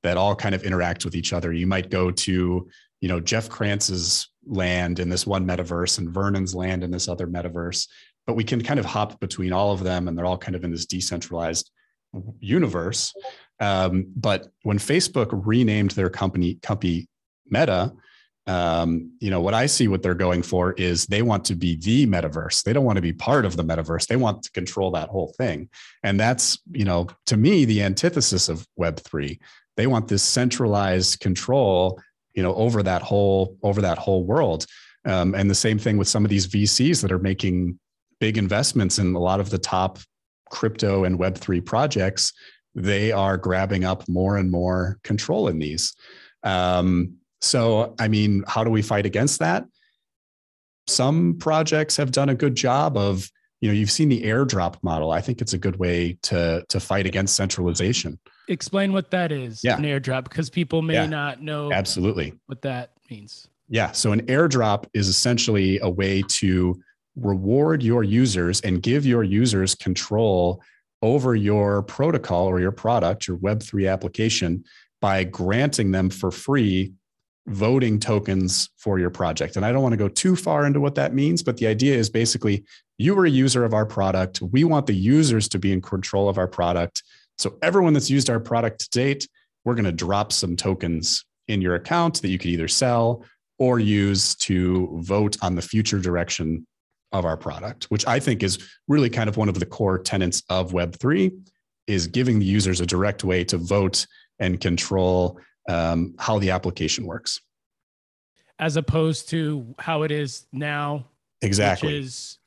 that 0.02 0.16
all 0.16 0.34
kind 0.34 0.54
of 0.54 0.62
interact 0.62 1.04
with 1.04 1.14
each 1.14 1.32
other. 1.32 1.52
You 1.52 1.66
might 1.66 1.90
go 1.90 2.10
to, 2.10 2.68
you 3.00 3.08
know, 3.08 3.20
Jeff 3.20 3.48
Krantz's 3.48 4.28
land 4.46 4.98
in 4.98 5.08
this 5.08 5.26
one 5.26 5.46
metaverse 5.46 5.98
and 5.98 6.10
Vernon's 6.10 6.54
land 6.54 6.84
in 6.84 6.90
this 6.90 7.08
other 7.08 7.26
metaverse, 7.26 7.88
but 8.26 8.34
we 8.34 8.44
can 8.44 8.62
kind 8.62 8.78
of 8.78 8.86
hop 8.86 9.20
between 9.20 9.52
all 9.52 9.72
of 9.72 9.82
them 9.82 10.08
and 10.08 10.16
they're 10.16 10.26
all 10.26 10.38
kind 10.38 10.54
of 10.54 10.64
in 10.64 10.70
this 10.70 10.86
decentralized 10.86 11.70
universe. 12.40 13.12
Um, 13.60 14.06
but 14.16 14.48
when 14.62 14.78
Facebook 14.78 15.28
renamed 15.32 15.92
their 15.92 16.10
company 16.10 16.58
company 16.62 17.08
Meta, 17.50 17.92
um, 18.48 19.12
you 19.20 19.30
know 19.30 19.40
what 19.40 19.54
I 19.54 19.66
see 19.66 19.88
what 19.88 20.02
they're 20.02 20.14
going 20.14 20.42
for 20.42 20.72
is 20.72 21.06
they 21.06 21.22
want 21.22 21.44
to 21.46 21.54
be 21.54 21.76
the 21.76 22.06
metaverse. 22.06 22.62
They 22.62 22.72
don't 22.72 22.84
want 22.84 22.96
to 22.96 23.02
be 23.02 23.12
part 23.12 23.44
of 23.44 23.56
the 23.56 23.64
metaverse. 23.64 24.06
They 24.06 24.16
want 24.16 24.42
to 24.42 24.50
control 24.52 24.90
that 24.92 25.08
whole 25.08 25.34
thing, 25.38 25.68
and 26.02 26.18
that's 26.18 26.58
you 26.72 26.84
know 26.84 27.06
to 27.26 27.36
me 27.36 27.64
the 27.64 27.82
antithesis 27.82 28.48
of 28.48 28.66
Web 28.76 28.98
three 29.00 29.38
they 29.78 29.86
want 29.86 30.08
this 30.08 30.24
centralized 30.24 31.20
control, 31.20 32.00
you 32.34 32.42
know, 32.42 32.52
over 32.56 32.82
that 32.82 33.00
whole 33.00 33.56
over 33.62 33.80
that 33.80 33.96
whole 33.96 34.24
world. 34.24 34.66
Um, 35.04 35.36
and 35.36 35.48
the 35.48 35.54
same 35.54 35.78
thing 35.78 35.96
with 35.96 36.08
some 36.08 36.24
of 36.24 36.30
these 36.30 36.48
VCs 36.48 37.00
that 37.00 37.12
are 37.12 37.20
making 37.20 37.78
big 38.18 38.36
investments 38.36 38.98
in 38.98 39.14
a 39.14 39.20
lot 39.20 39.38
of 39.38 39.50
the 39.50 39.58
top 39.58 40.00
crypto 40.50 41.04
and 41.04 41.16
Web3 41.16 41.64
projects. 41.64 42.32
They 42.74 43.12
are 43.12 43.36
grabbing 43.36 43.84
up 43.84 44.06
more 44.08 44.36
and 44.36 44.50
more 44.50 44.98
control 45.04 45.46
in 45.46 45.60
these. 45.60 45.94
Um, 46.42 47.14
so, 47.40 47.94
I 47.98 48.08
mean, 48.08 48.44
how 48.46 48.64
do 48.64 48.70
we 48.70 48.82
fight 48.82 49.06
against 49.06 49.38
that? 49.40 49.64
Some 50.86 51.36
projects 51.38 51.96
have 51.96 52.10
done 52.10 52.28
a 52.28 52.34
good 52.34 52.54
job 52.54 52.96
of, 52.96 53.30
you 53.60 53.68
know, 53.68 53.74
you've 53.74 53.90
seen 53.90 54.08
the 54.08 54.22
airdrop 54.22 54.76
model. 54.82 55.12
I 55.12 55.20
think 55.20 55.40
it's 55.40 55.52
a 55.52 55.58
good 55.58 55.76
way 55.76 56.18
to 56.22 56.64
to 56.68 56.80
fight 56.80 57.06
against 57.06 57.36
centralization 57.36 58.18
explain 58.48 58.92
what 58.92 59.10
that 59.10 59.30
is 59.30 59.62
yeah. 59.62 59.76
an 59.76 59.84
airdrop 59.84 60.24
because 60.24 60.50
people 60.50 60.82
may 60.82 60.94
yeah. 60.94 61.06
not 61.06 61.42
know 61.42 61.72
absolutely 61.72 62.32
what 62.46 62.62
that 62.62 62.92
means 63.10 63.48
yeah 63.68 63.92
so 63.92 64.12
an 64.12 64.24
airdrop 64.26 64.86
is 64.94 65.08
essentially 65.08 65.78
a 65.80 65.88
way 65.88 66.22
to 66.28 66.80
reward 67.16 67.82
your 67.82 68.02
users 68.02 68.60
and 68.62 68.82
give 68.82 69.04
your 69.04 69.22
users 69.22 69.74
control 69.74 70.62
over 71.02 71.34
your 71.34 71.82
protocol 71.82 72.46
or 72.46 72.60
your 72.60 72.72
product 72.72 73.28
your 73.28 73.36
web3 73.38 73.90
application 73.90 74.64
by 75.00 75.22
granting 75.24 75.90
them 75.92 76.10
for 76.10 76.30
free 76.30 76.92
voting 77.48 77.98
tokens 77.98 78.70
for 78.76 78.98
your 78.98 79.10
project. 79.10 79.56
And 79.56 79.64
i 79.64 79.72
don't 79.72 79.82
want 79.82 79.92
to 79.92 79.98
go 79.98 80.08
too 80.08 80.36
far 80.36 80.66
into 80.66 80.80
what 80.80 80.94
that 80.96 81.14
means 81.14 81.42
but 81.42 81.56
the 81.56 81.66
idea 81.66 81.96
is 81.96 82.10
basically 82.10 82.64
you 82.98 83.16
are 83.16 83.24
a 83.24 83.30
user 83.30 83.64
of 83.64 83.74
our 83.74 83.86
product. 83.86 84.42
We 84.42 84.64
want 84.64 84.86
the 84.86 84.94
users 84.94 85.48
to 85.50 85.58
be 85.58 85.72
in 85.72 85.80
control 85.80 86.28
of 86.28 86.36
our 86.36 86.48
product. 86.48 87.04
So 87.38 87.56
everyone 87.62 87.92
that's 87.92 88.10
used 88.10 88.28
our 88.28 88.40
product 88.40 88.80
to 88.80 88.90
date, 88.90 89.28
we're 89.64 89.74
going 89.74 89.84
to 89.84 89.92
drop 89.92 90.32
some 90.32 90.56
tokens 90.56 91.24
in 91.46 91.62
your 91.62 91.76
account 91.76 92.20
that 92.20 92.28
you 92.28 92.38
could 92.38 92.50
either 92.50 92.68
sell 92.68 93.24
or 93.58 93.78
use 93.78 94.34
to 94.36 94.98
vote 95.02 95.36
on 95.42 95.54
the 95.54 95.62
future 95.62 96.00
direction 96.00 96.66
of 97.12 97.24
our 97.24 97.36
product, 97.36 97.84
which 97.84 98.06
I 98.06 98.18
think 98.18 98.42
is 98.42 98.58
really 98.88 99.08
kind 99.08 99.28
of 99.28 99.36
one 99.36 99.48
of 99.48 99.58
the 99.58 99.66
core 99.66 99.98
tenets 99.98 100.42
of 100.50 100.72
Web3 100.72 101.32
is 101.86 102.06
giving 102.06 102.38
the 102.38 102.44
users 102.44 102.80
a 102.80 102.86
direct 102.86 103.24
way 103.24 103.44
to 103.44 103.56
vote 103.56 104.06
and 104.38 104.60
control 104.60 105.40
um, 105.68 106.14
how 106.18 106.38
the 106.38 106.50
application 106.50 107.06
works. 107.06 107.40
As 108.58 108.76
opposed 108.76 109.28
to 109.30 109.74
how 109.78 110.02
it 110.02 110.10
is 110.10 110.46
now. 110.52 111.06
Exactly. 111.42 111.92
Which 111.92 112.04
is 112.04 112.38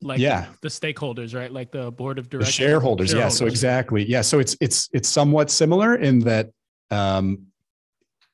like 0.00 0.18
yeah. 0.18 0.46
the, 0.62 0.68
stakeholders 0.68 1.34
right? 1.34 1.52
Like 1.52 1.70
the 1.70 1.90
board 1.90 2.18
of 2.18 2.30
directors. 2.30 2.54
shareholders, 2.54 3.10
shareholders, 3.10 3.34
yeah. 3.34 3.38
So 3.38 3.46
exactly. 3.46 4.04
Yeah. 4.08 4.22
So 4.22 4.38
it's 4.38 4.56
it's 4.60 4.88
it's 4.92 5.08
somewhat 5.08 5.50
similar 5.50 5.96
in 5.96 6.20
that 6.20 6.50
um, 6.90 7.46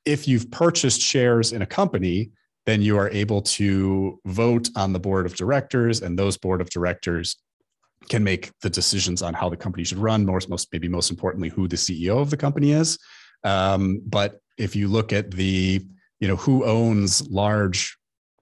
if 0.05 0.27
you've 0.27 0.49
purchased 0.51 1.01
shares 1.01 1.51
in 1.51 1.61
a 1.61 1.65
company 1.65 2.31
then 2.65 2.81
you 2.81 2.97
are 2.97 3.09
able 3.11 3.41
to 3.41 4.19
vote 4.25 4.69
on 4.75 4.91
the 4.91 4.99
board 4.99 5.25
of 5.25 5.35
directors 5.35 6.01
and 6.01 6.17
those 6.17 6.37
board 6.37 6.61
of 6.61 6.69
directors 6.69 7.37
can 8.09 8.23
make 8.23 8.51
the 8.61 8.69
decisions 8.69 9.21
on 9.21 9.33
how 9.33 9.49
the 9.49 9.57
company 9.57 9.83
should 9.83 9.97
run 9.97 10.25
most, 10.25 10.49
most 10.49 10.67
maybe 10.71 10.87
most 10.87 11.09
importantly 11.09 11.49
who 11.49 11.67
the 11.67 11.75
ceo 11.75 12.19
of 12.19 12.29
the 12.29 12.37
company 12.37 12.71
is 12.71 12.99
um, 13.45 14.01
but 14.05 14.41
if 14.57 14.75
you 14.75 14.87
look 14.87 15.13
at 15.13 15.31
the 15.31 15.85
you 16.19 16.27
know 16.27 16.35
who 16.35 16.65
owns 16.65 17.27
large 17.29 17.97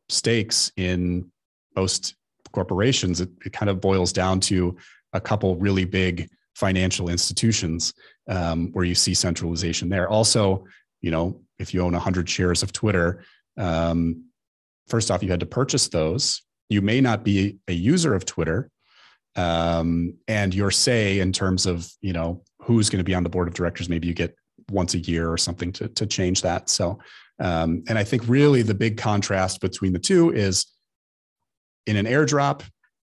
stakes 0.09 0.71
in 0.77 1.29
most 1.75 2.15
corporations, 2.51 3.19
it, 3.19 3.29
it 3.45 3.53
kind 3.53 3.69
of 3.69 3.81
boils 3.81 4.13
down 4.13 4.39
to 4.39 4.75
a 5.13 5.19
couple 5.19 5.55
really 5.57 5.85
big 5.85 6.29
financial 6.55 7.09
institutions 7.09 7.93
um, 8.29 8.69
where 8.73 8.85
you 8.85 8.95
see 8.95 9.13
centralization 9.13 9.89
there. 9.89 10.07
Also, 10.07 10.65
you 11.01 11.11
know, 11.11 11.41
if 11.59 11.73
you 11.73 11.81
own 11.81 11.93
100 11.93 12.29
shares 12.29 12.63
of 12.63 12.71
Twitter, 12.71 13.23
um, 13.57 14.25
first 14.87 15.11
off, 15.11 15.23
you 15.23 15.29
had 15.29 15.39
to 15.39 15.45
purchase 15.45 15.89
those. 15.89 16.43
You 16.69 16.81
may 16.81 17.01
not 17.01 17.23
be 17.23 17.57
a 17.67 17.73
user 17.73 18.13
of 18.13 18.25
Twitter, 18.25 18.69
um, 19.35 20.13
and 20.27 20.53
your 20.53 20.71
say 20.71 21.19
in 21.19 21.33
terms 21.33 21.65
of 21.65 21.91
you 22.01 22.13
know 22.13 22.43
who's 22.59 22.89
going 22.89 22.99
to 22.99 23.03
be 23.03 23.15
on 23.15 23.23
the 23.23 23.29
board 23.29 23.47
of 23.47 23.53
directors, 23.53 23.89
maybe 23.89 24.07
you 24.07 24.13
get 24.13 24.35
once 24.73 24.93
a 24.93 24.99
year 24.99 25.31
or 25.31 25.37
something 25.37 25.71
to 25.73 25.87
to 25.89 26.05
change 26.05 26.41
that. 26.41 26.69
So, 26.69 26.99
um, 27.39 27.83
and 27.87 27.97
I 27.97 28.03
think 28.03 28.27
really 28.27 28.61
the 28.61 28.73
big 28.73 28.97
contrast 28.97 29.61
between 29.61 29.93
the 29.93 29.99
two 29.99 30.31
is 30.31 30.65
in 31.85 31.95
an 31.95 32.05
airdrop, 32.05 32.61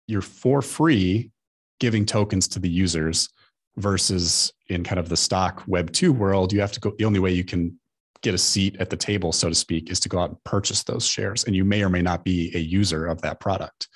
you're 0.07 0.21
for 0.21 0.61
free 0.61 1.31
giving 1.79 2.05
tokens 2.05 2.47
to 2.49 2.59
the 2.59 2.69
users 2.69 3.29
versus 3.77 4.51
in 4.67 4.83
kind 4.83 4.99
of 4.99 5.07
the 5.07 5.15
stock 5.15 5.63
web 5.67 5.91
2 5.93 6.11
world 6.11 6.51
you 6.51 6.59
have 6.59 6.71
to 6.71 6.79
go 6.79 6.91
the 6.97 7.05
only 7.05 7.19
way 7.19 7.31
you 7.31 7.45
can 7.45 7.79
get 8.21 8.33
a 8.33 8.37
seat 8.37 8.75
at 8.79 8.89
the 8.89 8.97
table 8.97 9.31
so 9.31 9.47
to 9.47 9.55
speak 9.55 9.89
is 9.89 9.99
to 10.01 10.09
go 10.09 10.19
out 10.19 10.29
and 10.29 10.43
purchase 10.43 10.83
those 10.83 11.07
shares. 11.07 11.45
And 11.45 11.55
you 11.55 11.63
may 11.63 11.81
or 11.83 11.89
may 11.89 12.01
not 12.01 12.25
be 12.25 12.51
a 12.53 12.59
user 12.59 13.05
of 13.05 13.21
that 13.21 13.39
product. 13.39 13.87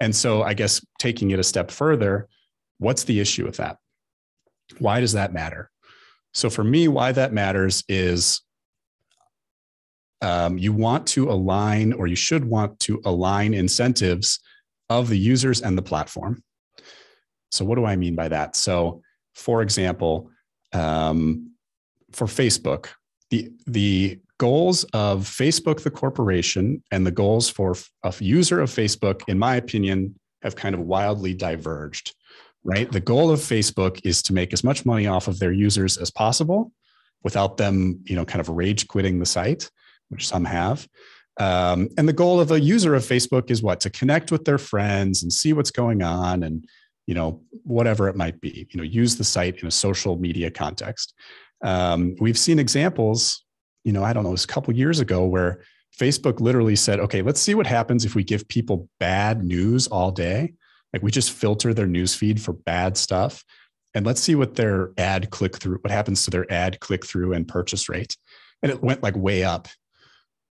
And 0.00 0.14
so 0.14 0.42
i 0.42 0.54
guess 0.54 0.80
taking 0.98 1.32
it 1.32 1.40
a 1.40 1.44
step 1.44 1.70
further 1.70 2.28
what's 2.78 3.04
the 3.04 3.18
issue 3.20 3.44
with 3.44 3.56
that? 3.56 3.76
Why 4.78 5.00
does 5.00 5.12
that 5.12 5.32
matter 5.32 5.70
so 6.34 6.50
for 6.50 6.64
me 6.64 6.88
why 6.88 7.12
that 7.12 7.32
matters 7.32 7.84
is 7.88 8.42
um, 10.20 10.58
you 10.58 10.72
want 10.72 11.06
to 11.08 11.30
align 11.30 11.92
or 11.92 12.06
you 12.06 12.16
should 12.16 12.44
want 12.44 12.78
to 12.80 13.00
align 13.04 13.54
incentives 13.54 14.40
of 14.88 15.08
the 15.08 15.18
users 15.18 15.60
and 15.60 15.76
the 15.76 15.82
platform. 15.82 16.42
So, 17.50 17.64
what 17.64 17.76
do 17.76 17.84
I 17.84 17.96
mean 17.96 18.14
by 18.14 18.28
that? 18.28 18.56
So, 18.56 19.02
for 19.34 19.62
example, 19.62 20.30
um, 20.72 21.52
for 22.12 22.26
Facebook, 22.26 22.88
the, 23.30 23.50
the 23.66 24.18
goals 24.38 24.84
of 24.92 25.24
Facebook, 25.24 25.82
the 25.82 25.90
corporation, 25.90 26.82
and 26.90 27.06
the 27.06 27.10
goals 27.10 27.48
for 27.48 27.74
a 28.02 28.14
user 28.18 28.60
of 28.60 28.70
Facebook, 28.70 29.22
in 29.28 29.38
my 29.38 29.56
opinion, 29.56 30.18
have 30.42 30.56
kind 30.56 30.74
of 30.74 30.80
wildly 30.80 31.34
diverged, 31.34 32.14
right? 32.64 32.90
The 32.90 33.00
goal 33.00 33.30
of 33.30 33.40
Facebook 33.40 34.00
is 34.04 34.22
to 34.24 34.32
make 34.32 34.52
as 34.52 34.64
much 34.64 34.84
money 34.84 35.06
off 35.06 35.28
of 35.28 35.38
their 35.38 35.52
users 35.52 35.96
as 35.96 36.10
possible 36.10 36.72
without 37.22 37.56
them, 37.56 38.00
you 38.04 38.16
know, 38.16 38.24
kind 38.24 38.40
of 38.40 38.48
rage 38.48 38.86
quitting 38.88 39.18
the 39.18 39.26
site 39.26 39.70
which 40.08 40.26
some 40.26 40.44
have. 40.44 40.88
Um, 41.38 41.88
and 41.96 42.08
the 42.08 42.12
goal 42.12 42.40
of 42.40 42.50
a 42.50 42.60
user 42.60 42.94
of 42.94 43.04
Facebook 43.04 43.50
is 43.50 43.62
what? 43.62 43.80
To 43.80 43.90
connect 43.90 44.32
with 44.32 44.44
their 44.44 44.58
friends 44.58 45.22
and 45.22 45.32
see 45.32 45.52
what's 45.52 45.70
going 45.70 46.02
on 46.02 46.42
and, 46.42 46.66
you 47.06 47.14
know, 47.14 47.42
whatever 47.62 48.08
it 48.08 48.16
might 48.16 48.40
be, 48.40 48.66
you 48.70 48.76
know, 48.76 48.82
use 48.82 49.16
the 49.16 49.24
site 49.24 49.60
in 49.60 49.68
a 49.68 49.70
social 49.70 50.16
media 50.16 50.50
context. 50.50 51.14
Um, 51.62 52.16
we've 52.20 52.38
seen 52.38 52.58
examples, 52.58 53.44
you 53.84 53.92
know, 53.92 54.02
I 54.02 54.12
don't 54.12 54.24
know, 54.24 54.30
it 54.30 54.32
was 54.32 54.44
a 54.44 54.48
couple 54.48 54.74
years 54.74 55.00
ago 55.00 55.24
where 55.24 55.62
Facebook 55.96 56.40
literally 56.40 56.76
said, 56.76 57.00
okay, 57.00 57.22
let's 57.22 57.40
see 57.40 57.54
what 57.54 57.66
happens 57.66 58.04
if 58.04 58.14
we 58.14 58.24
give 58.24 58.48
people 58.48 58.88
bad 58.98 59.44
news 59.44 59.86
all 59.86 60.10
day 60.10 60.54
Like 60.92 61.02
we 61.02 61.10
just 61.10 61.32
filter 61.32 61.74
their 61.74 61.86
newsfeed 61.86 62.40
for 62.40 62.52
bad 62.52 62.96
stuff. 62.96 63.44
And 63.94 64.06
let's 64.06 64.20
see 64.20 64.34
what 64.34 64.54
their 64.54 64.92
ad 64.98 65.30
click 65.30 65.58
through, 65.58 65.78
what 65.78 65.90
happens 65.90 66.24
to 66.24 66.30
their 66.30 66.50
ad 66.52 66.80
click 66.80 67.06
through 67.06 67.32
and 67.32 67.48
purchase 67.48 67.88
rate. 67.88 68.16
And 68.62 68.70
it 68.70 68.82
went 68.82 69.02
like 69.02 69.16
way 69.16 69.44
up 69.44 69.68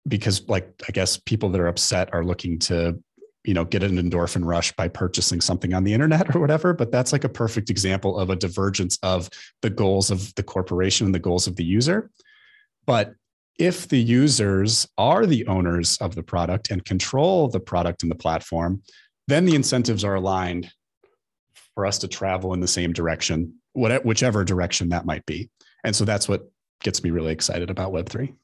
because 0.06 0.48
like 0.48 0.72
I 0.88 0.92
guess 0.92 1.16
people 1.16 1.48
that 1.50 1.60
are 1.60 1.68
upset 1.68 2.12
are 2.12 2.24
looking 2.24 2.58
to 2.60 2.98
you 3.44 3.54
know 3.54 3.64
get 3.64 3.82
an 3.82 3.96
endorphin 3.96 4.44
rush 4.44 4.72
by 4.72 4.88
purchasing 4.88 5.40
something 5.40 5.74
on 5.74 5.84
the 5.84 5.92
internet 5.92 6.34
or 6.34 6.40
whatever 6.40 6.72
but 6.72 6.92
that's 6.92 7.12
like 7.12 7.24
a 7.24 7.28
perfect 7.28 7.70
example 7.70 8.18
of 8.18 8.30
a 8.30 8.36
divergence 8.36 8.98
of 9.02 9.28
the 9.62 9.70
goals 9.70 10.10
of 10.10 10.34
the 10.34 10.42
corporation 10.42 11.06
and 11.06 11.14
the 11.14 11.18
goals 11.18 11.46
of 11.46 11.56
the 11.56 11.64
user 11.64 12.10
but 12.86 13.14
if 13.58 13.88
the 13.88 14.00
users 14.00 14.88
are 14.96 15.26
the 15.26 15.46
owners 15.46 15.96
of 15.98 16.14
the 16.14 16.22
product 16.22 16.70
and 16.70 16.84
control 16.84 17.48
the 17.48 17.60
product 17.60 18.02
and 18.02 18.10
the 18.10 18.16
platform 18.16 18.82
then 19.28 19.44
the 19.44 19.54
incentives 19.54 20.04
are 20.04 20.14
aligned 20.14 20.70
for 21.74 21.86
us 21.86 21.98
to 21.98 22.08
travel 22.08 22.52
in 22.52 22.60
the 22.60 22.68
same 22.68 22.92
direction 22.92 23.54
whatever 23.72 24.04
whichever 24.04 24.44
direction 24.44 24.90
that 24.90 25.06
might 25.06 25.24
be. 25.24 25.50
And 25.84 25.96
so 25.96 26.04
that's 26.04 26.28
what 26.28 26.50
gets 26.82 27.02
me 27.02 27.10
really 27.10 27.32
excited 27.32 27.70
about 27.70 27.92
web3 27.92 28.34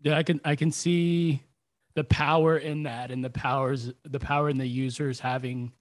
yeah 0.00 0.16
i 0.16 0.22
can 0.22 0.40
i 0.44 0.54
can 0.54 0.70
see 0.70 1.42
the 1.94 2.04
power 2.04 2.58
in 2.58 2.84
that 2.84 3.10
and 3.10 3.24
the 3.24 3.30
powers 3.30 3.92
the 4.04 4.20
power 4.20 4.48
in 4.48 4.58
the 4.58 4.66
users 4.66 5.18
having 5.18 5.72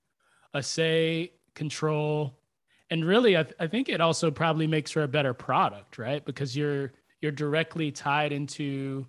a 0.53 0.63
say 0.63 1.32
control 1.53 2.39
and 2.89 3.06
really 3.06 3.38
I, 3.38 3.43
th- 3.43 3.56
I 3.60 3.67
think 3.67 3.89
it 3.89 4.01
also 4.01 4.29
probably 4.32 4.67
makes 4.67 4.91
for 4.91 5.03
a 5.03 5.08
better 5.08 5.34
product 5.34 5.97
right? 5.97 6.23
Because 6.23 6.56
you're 6.56 6.93
you're 7.21 7.32
directly 7.32 7.91
tied 7.91 8.32
into 8.32 9.06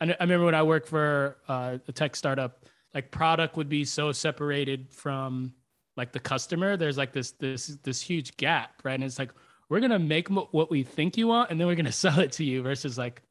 i, 0.00 0.04
I 0.06 0.16
remember 0.20 0.44
when 0.46 0.54
i 0.54 0.62
worked 0.62 0.88
for 0.88 1.38
uh, 1.48 1.78
a 1.88 1.92
tech 1.92 2.14
startup 2.14 2.64
like 2.94 3.10
product 3.10 3.56
would 3.56 3.68
be 3.68 3.84
so 3.84 4.12
separated 4.12 4.90
from 4.90 5.52
like 5.96 6.12
the 6.12 6.20
customer 6.20 6.76
there's 6.76 6.96
like 6.96 7.12
this 7.12 7.32
this 7.32 7.78
this 7.82 8.00
huge 8.00 8.36
gap 8.36 8.80
right 8.84 8.94
and 8.94 9.04
it's 9.04 9.18
like 9.18 9.32
we're 9.68 9.80
gonna 9.80 9.98
make 9.98 10.28
what 10.28 10.70
we 10.70 10.82
think 10.82 11.16
you 11.16 11.26
want 11.26 11.50
and 11.50 11.60
then 11.60 11.66
we're 11.66 11.74
gonna 11.74 11.92
sell 12.06 12.18
it 12.20 12.32
to 12.32 12.44
you 12.44 12.62
versus 12.62 12.96
like 12.96 13.22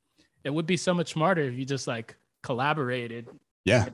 it 0.44 0.54
would 0.54 0.66
be 0.66 0.78
so 0.78 0.94
much 0.94 1.12
smarter 1.14 1.42
if 1.42 1.56
you 1.56 1.66
just 1.66 1.88
like 1.88 2.16
collaborated. 2.42 3.28
Yeah. 3.66 3.90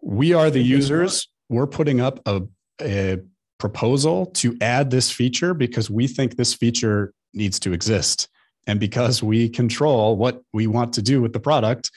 We 0.00 0.34
are 0.34 0.50
the 0.50 0.62
users. 0.62 1.28
We're 1.48 1.66
putting 1.66 2.00
up 2.00 2.20
a, 2.26 2.42
a 2.80 3.18
proposal 3.58 4.26
to 4.26 4.56
add 4.60 4.90
this 4.90 5.10
feature 5.10 5.54
because 5.54 5.90
we 5.90 6.06
think 6.06 6.36
this 6.36 6.54
feature 6.54 7.12
needs 7.34 7.58
to 7.60 7.72
exist. 7.72 8.28
And 8.68 8.78
because 8.78 9.22
we 9.22 9.48
control 9.48 10.16
what 10.16 10.42
we 10.52 10.68
want 10.68 10.92
to 10.94 11.02
do 11.02 11.20
with 11.20 11.32
the 11.32 11.40
product, 11.40 11.90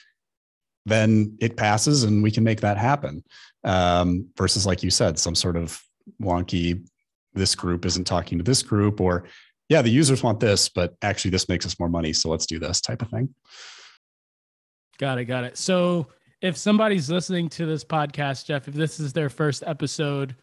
then 0.90 1.36
it 1.40 1.56
passes 1.56 2.04
and 2.04 2.22
we 2.22 2.30
can 2.30 2.44
make 2.44 2.60
that 2.60 2.76
happen. 2.76 3.24
Um, 3.62 4.28
versus, 4.36 4.66
like 4.66 4.82
you 4.82 4.90
said, 4.90 5.18
some 5.18 5.34
sort 5.34 5.56
of 5.56 5.80
wonky, 6.20 6.86
this 7.34 7.54
group 7.54 7.84
isn't 7.84 8.04
talking 8.04 8.38
to 8.38 8.44
this 8.44 8.62
group, 8.62 9.00
or 9.00 9.24
yeah, 9.68 9.82
the 9.82 9.90
users 9.90 10.22
want 10.22 10.40
this, 10.40 10.68
but 10.68 10.94
actually 11.02 11.30
this 11.30 11.48
makes 11.48 11.64
us 11.64 11.78
more 11.78 11.88
money. 11.88 12.12
So 12.12 12.28
let's 12.30 12.46
do 12.46 12.58
this 12.58 12.80
type 12.80 13.02
of 13.02 13.08
thing. 13.08 13.34
Got 14.98 15.18
it. 15.18 15.26
Got 15.26 15.44
it. 15.44 15.56
So 15.56 16.08
if 16.42 16.56
somebody's 16.56 17.10
listening 17.10 17.48
to 17.50 17.66
this 17.66 17.84
podcast, 17.84 18.46
Jeff, 18.46 18.66
if 18.66 18.74
this 18.74 18.98
is 18.98 19.12
their 19.12 19.28
first 19.28 19.62
episode, 19.66 20.34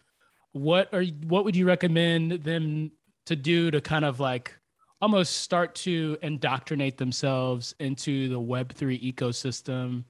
what 0.52 0.94
are 0.94 1.04
what 1.04 1.46
would 1.46 1.56
you 1.56 1.68
recommend 1.68 2.32
them 2.44 2.92
to 3.26 3.36
do 3.36 3.70
to 3.72 3.82
kind 3.82 4.06
of 4.06 4.20
like 4.20 4.56
almost 5.02 5.42
start 5.42 5.76
to 5.76 6.18
indoctrinate 6.22 6.98
themselves 6.98 7.76
into 7.80 8.30
the 8.30 8.40
Web3 8.40 9.14
ecosystem? 9.14 10.04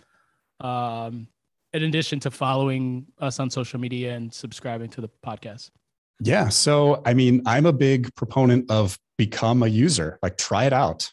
Um, 0.60 1.28
in 1.74 1.84
addition 1.84 2.20
to 2.22 2.32
following 2.32 3.06
us 3.20 3.40
on 3.40 3.50
social 3.50 3.80
media 3.80 4.16
and 4.16 4.34
subscribing 4.34 4.90
to 4.90 5.02
the 5.02 5.10
podcast? 5.26 5.72
Yeah. 6.20 6.50
So, 6.50 7.02
I 7.06 7.14
mean, 7.14 7.44
I'm 7.46 7.66
a 7.66 7.74
big 7.74 8.14
proponent 8.16 8.72
of 8.72 8.98
become 9.18 9.64
a 9.64 9.68
user, 9.68 10.18
like 10.22 10.38
try 10.38 10.66
it 10.66 10.74
out. 10.74 11.12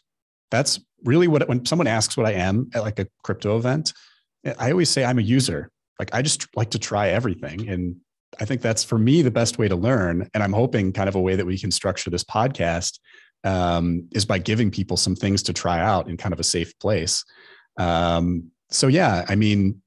That's 0.51 0.79
really 1.03 1.27
what 1.27 1.47
when 1.47 1.65
someone 1.65 1.87
asks 1.87 2.17
what 2.17 2.25
I 2.25 2.33
am 2.33 2.69
at 2.73 2.81
like 2.81 2.99
a 2.99 3.07
crypto 3.23 3.57
event, 3.57 3.93
I 4.57 4.71
always 4.71 4.89
say 4.89 5.03
I'm 5.03 5.19
a 5.19 5.23
user. 5.23 5.69
Like 5.99 6.13
I 6.13 6.21
just 6.21 6.47
like 6.55 6.71
to 6.71 6.79
try 6.79 7.09
everything. 7.09 7.69
And 7.69 7.97
I 8.39 8.45
think 8.45 8.61
that's 8.61 8.83
for 8.83 8.97
me 8.97 9.21
the 9.21 9.31
best 9.31 9.57
way 9.57 9.67
to 9.67 9.75
learn. 9.75 10.29
And 10.33 10.43
I'm 10.43 10.53
hoping 10.53 10.91
kind 10.91 11.07
of 11.07 11.15
a 11.15 11.21
way 11.21 11.35
that 11.35 11.45
we 11.45 11.57
can 11.57 11.71
structure 11.71 12.09
this 12.09 12.23
podcast 12.23 12.99
um, 13.43 14.07
is 14.13 14.25
by 14.25 14.39
giving 14.39 14.71
people 14.71 14.97
some 14.97 15.15
things 15.15 15.43
to 15.43 15.53
try 15.53 15.79
out 15.79 16.09
in 16.09 16.17
kind 16.17 16.33
of 16.33 16.39
a 16.39 16.43
safe 16.43 16.77
place. 16.79 17.23
Um, 17.77 18.51
so 18.69 18.87
yeah, 18.87 19.25
I 19.27 19.35
mean, 19.35 19.81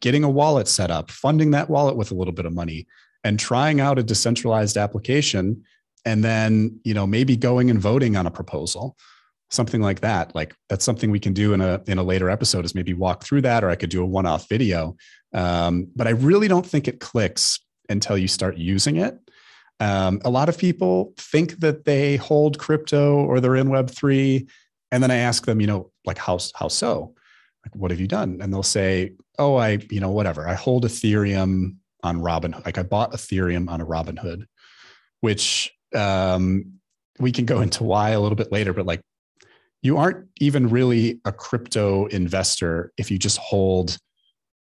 getting 0.00 0.24
a 0.24 0.30
wallet 0.30 0.68
set 0.68 0.90
up, 0.90 1.10
funding 1.10 1.52
that 1.52 1.70
wallet 1.70 1.96
with 1.96 2.10
a 2.10 2.14
little 2.14 2.34
bit 2.34 2.46
of 2.46 2.52
money, 2.52 2.86
and 3.24 3.38
trying 3.38 3.80
out 3.80 3.98
a 3.98 4.02
decentralized 4.02 4.76
application, 4.76 5.64
and 6.04 6.22
then 6.24 6.80
you 6.84 6.94
know 6.94 7.06
maybe 7.06 7.36
going 7.36 7.70
and 7.70 7.80
voting 7.80 8.16
on 8.16 8.26
a 8.26 8.30
proposal 8.30 8.96
something 9.50 9.80
like 9.80 10.00
that. 10.00 10.34
Like 10.34 10.54
that's 10.68 10.84
something 10.84 11.10
we 11.10 11.20
can 11.20 11.32
do 11.32 11.52
in 11.52 11.60
a 11.60 11.82
in 11.86 11.98
a 11.98 12.02
later 12.02 12.30
episode 12.30 12.64
is 12.64 12.74
maybe 12.74 12.94
walk 12.94 13.22
through 13.22 13.42
that 13.42 13.62
or 13.62 13.70
i 13.70 13.76
could 13.76 13.90
do 13.90 14.02
a 14.02 14.06
one-off 14.06 14.48
video. 14.48 14.96
Um, 15.32 15.88
but 15.94 16.06
i 16.06 16.10
really 16.10 16.48
don't 16.48 16.66
think 16.66 16.88
it 16.88 17.00
clicks 17.00 17.60
until 17.88 18.18
you 18.18 18.28
start 18.28 18.56
using 18.56 18.96
it. 18.96 19.18
Um, 19.78 20.20
a 20.24 20.30
lot 20.30 20.48
of 20.48 20.56
people 20.56 21.12
think 21.18 21.60
that 21.60 21.84
they 21.84 22.16
hold 22.16 22.58
crypto 22.58 23.16
or 23.16 23.40
they're 23.40 23.56
in 23.56 23.68
web 23.68 23.90
3 23.90 24.46
and 24.90 25.02
then 25.02 25.10
i 25.10 25.16
ask 25.16 25.44
them 25.44 25.60
you 25.60 25.66
know 25.66 25.90
like 26.06 26.16
how, 26.16 26.38
how 26.54 26.68
so 26.68 27.14
what 27.74 27.90
have 27.90 28.00
you 28.00 28.06
done? 28.06 28.38
And 28.40 28.52
they'll 28.52 28.62
say 28.62 29.12
oh 29.38 29.56
i 29.56 29.78
you 29.90 30.00
know 30.00 30.10
whatever. 30.10 30.48
I 30.48 30.54
hold 30.54 30.84
ethereum 30.84 31.76
on 32.02 32.20
robin 32.20 32.54
like 32.64 32.78
i 32.78 32.82
bought 32.82 33.12
ethereum 33.12 33.68
on 33.68 33.80
a 33.80 33.86
robinhood 33.86 34.44
which 35.22 35.72
um, 35.94 36.74
we 37.18 37.32
can 37.32 37.46
go 37.46 37.60
into 37.62 37.84
why 37.84 38.10
a 38.10 38.20
little 38.20 38.36
bit 38.36 38.52
later 38.52 38.72
but 38.72 38.86
like 38.86 39.00
you 39.82 39.96
aren't 39.96 40.26
even 40.40 40.68
really 40.68 41.20
a 41.24 41.32
crypto 41.32 42.06
investor 42.06 42.92
if 42.96 43.10
you 43.10 43.18
just 43.18 43.38
hold 43.38 43.98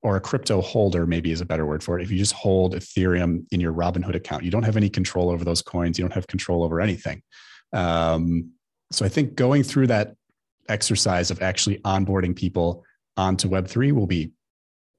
or 0.03 0.15
a 0.15 0.21
crypto 0.21 0.61
holder 0.61 1.05
maybe 1.05 1.31
is 1.31 1.41
a 1.41 1.45
better 1.45 1.65
word 1.65 1.83
for 1.83 1.97
it 1.97 2.03
if 2.03 2.11
you 2.11 2.17
just 2.17 2.33
hold 2.33 2.75
ethereum 2.75 3.45
in 3.51 3.61
your 3.61 3.71
robinhood 3.71 4.15
account. 4.15 4.43
You 4.43 4.51
don't 4.51 4.63
have 4.63 4.75
any 4.75 4.89
control 4.89 5.29
over 5.29 5.45
those 5.45 5.61
coins. 5.61 5.97
You 5.97 6.03
don't 6.03 6.13
have 6.13 6.27
control 6.27 6.61
over 6.61 6.81
anything. 6.81 7.21
Um, 7.71 8.51
so 8.91 9.05
i 9.05 9.09
think 9.09 9.35
going 9.35 9.63
through 9.63 9.87
that 9.87 10.15
exercise 10.69 11.31
of 11.31 11.41
actually 11.41 11.79
onboarding 11.79 12.35
people 12.35 12.85
onto 13.17 13.49
web3 13.49 13.91
will 13.91 14.07
be 14.07 14.31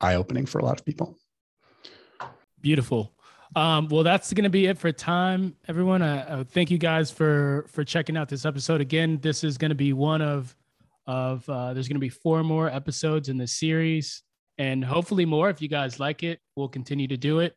eye-opening 0.00 0.46
for 0.46 0.58
a 0.58 0.64
lot 0.64 0.78
of 0.78 0.84
people 0.84 1.18
beautiful 2.60 3.14
um, 3.56 3.88
well, 3.88 4.02
that's 4.02 4.32
going 4.32 4.44
to 4.44 4.50
be 4.50 4.66
it 4.66 4.78
for 4.78 4.90
time, 4.90 5.54
everyone. 5.68 6.00
Thank 6.50 6.72
you 6.72 6.78
guys 6.78 7.10
for 7.10 7.66
for 7.68 7.84
checking 7.84 8.16
out 8.16 8.28
this 8.28 8.44
episode. 8.44 8.80
Again, 8.80 9.20
this 9.22 9.44
is 9.44 9.58
going 9.58 9.68
to 9.68 9.76
be 9.76 9.92
one 9.92 10.22
of 10.22 10.54
of 11.06 11.48
uh, 11.48 11.74
there's 11.74 11.86
going 11.86 11.96
to 11.96 12.00
be 12.00 12.08
four 12.08 12.42
more 12.42 12.68
episodes 12.68 13.28
in 13.28 13.38
the 13.38 13.46
series, 13.46 14.22
and 14.58 14.84
hopefully 14.84 15.24
more. 15.24 15.50
If 15.50 15.62
you 15.62 15.68
guys 15.68 16.00
like 16.00 16.22
it, 16.22 16.40
we'll 16.56 16.68
continue 16.68 17.06
to 17.08 17.16
do 17.16 17.40
it. 17.40 17.54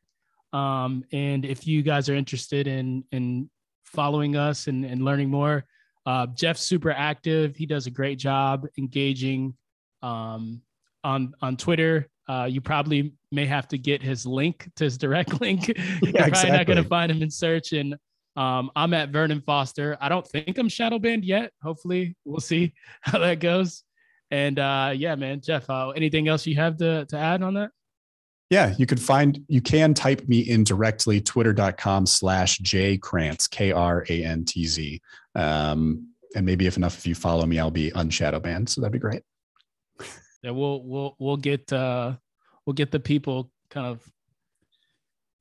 Um, 0.53 1.03
and 1.11 1.45
if 1.45 1.65
you 1.65 1.81
guys 1.81 2.09
are 2.09 2.15
interested 2.15 2.67
in 2.67 3.03
in 3.11 3.49
following 3.85 4.35
us 4.35 4.67
and, 4.67 4.85
and 4.85 5.03
learning 5.03 5.29
more, 5.29 5.65
uh, 6.05 6.27
Jeff's 6.27 6.61
super 6.61 6.91
active. 6.91 7.55
He 7.55 7.65
does 7.65 7.87
a 7.87 7.91
great 7.91 8.19
job 8.19 8.67
engaging 8.77 9.55
um, 10.01 10.61
on 11.03 11.33
on 11.41 11.57
Twitter. 11.57 12.07
Uh, 12.29 12.47
you 12.49 12.59
probably 12.59 13.13
may 13.31 13.45
have 13.45 13.67
to 13.69 13.77
get 13.77 14.01
his 14.01 14.25
link 14.25 14.69
to 14.75 14.83
his 14.83 14.97
direct 14.97 15.39
link. 15.41 15.67
You're 15.67 16.11
yeah, 16.11 16.27
probably 16.27 16.51
not 16.51 16.65
going 16.65 16.83
to 16.83 16.89
find 16.89 17.11
him 17.11 17.21
in 17.21 17.31
search. 17.31 17.71
And 17.71 17.95
um, 18.35 18.69
I'm 18.75 18.93
at 18.93 19.09
Vernon 19.09 19.41
Foster. 19.45 19.97
I 20.01 20.09
don't 20.09 20.27
think 20.27 20.57
I'm 20.57 20.69
shadow 20.69 20.99
banned 20.99 21.25
yet. 21.25 21.51
Hopefully, 21.63 22.15
we'll 22.25 22.39
see 22.39 22.73
how 23.01 23.19
that 23.19 23.39
goes. 23.39 23.83
And 24.29 24.59
uh, 24.59 24.93
yeah, 24.95 25.15
man, 25.15 25.41
Jeff, 25.41 25.69
uh, 25.69 25.89
anything 25.91 26.27
else 26.27 26.45
you 26.45 26.55
have 26.55 26.77
to, 26.77 27.05
to 27.05 27.17
add 27.17 27.41
on 27.41 27.53
that? 27.53 27.71
Yeah, 28.49 28.73
you 28.77 28.85
could 28.85 29.01
find, 29.01 29.43
you 29.47 29.61
can 29.61 29.93
type 29.93 30.27
me 30.27 30.39
in 30.39 30.63
directly, 30.63 31.19
twitter.com 31.19 32.05
slash 32.05 32.59
jkrantz, 32.59 33.49
K 33.49 33.71
R 33.71 34.05
A 34.07 34.23
N 34.23 34.45
T 34.45 34.65
Z. 34.65 35.01
Um, 35.35 36.09
and 36.35 36.45
maybe 36.45 36.65
if 36.65 36.77
enough 36.77 36.97
of 36.97 37.05
you 37.05 37.15
follow 37.15 37.45
me, 37.45 37.59
I'll 37.59 37.71
be 37.71 37.91
unshadow 37.95 38.39
banned. 38.39 38.69
So 38.69 38.81
that'd 38.81 38.93
be 38.93 38.99
great. 38.99 39.23
Yeah, 40.43 40.51
we'll 40.51 40.83
we'll 40.83 41.15
we'll 41.19 41.37
get 41.37 41.73
uh 41.73 42.13
we'll 42.65 42.75
get 42.75 42.91
the 42.91 42.99
people 42.99 43.51
kind 43.69 43.87
of 43.87 44.07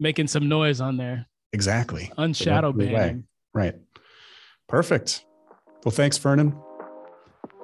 making 0.00 0.26
some 0.26 0.48
noise 0.48 0.80
on 0.80 0.96
there. 0.96 1.26
Exactly. 1.52 2.10
Unshadow 2.16 2.72
banning. 2.72 3.24
Right. 3.54 3.74
Perfect. 4.68 5.24
Well, 5.84 5.92
thanks, 5.92 6.18
Vernon. 6.18 6.56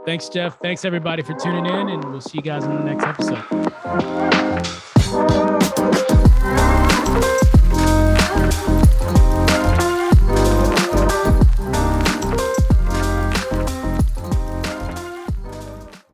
Thanks, 0.07 0.29
Jeff. 0.29 0.59
Thanks 0.63 0.85
everybody 0.85 1.23
for 1.23 1.35
tuning 1.35 1.67
in, 1.67 1.89
and 1.89 2.05
we'll 2.05 2.21
see 2.21 2.39
you 2.39 2.43
guys 2.43 2.65
in 2.65 2.71
the 2.71 2.85
next 2.85 3.05
episode. 3.05 4.79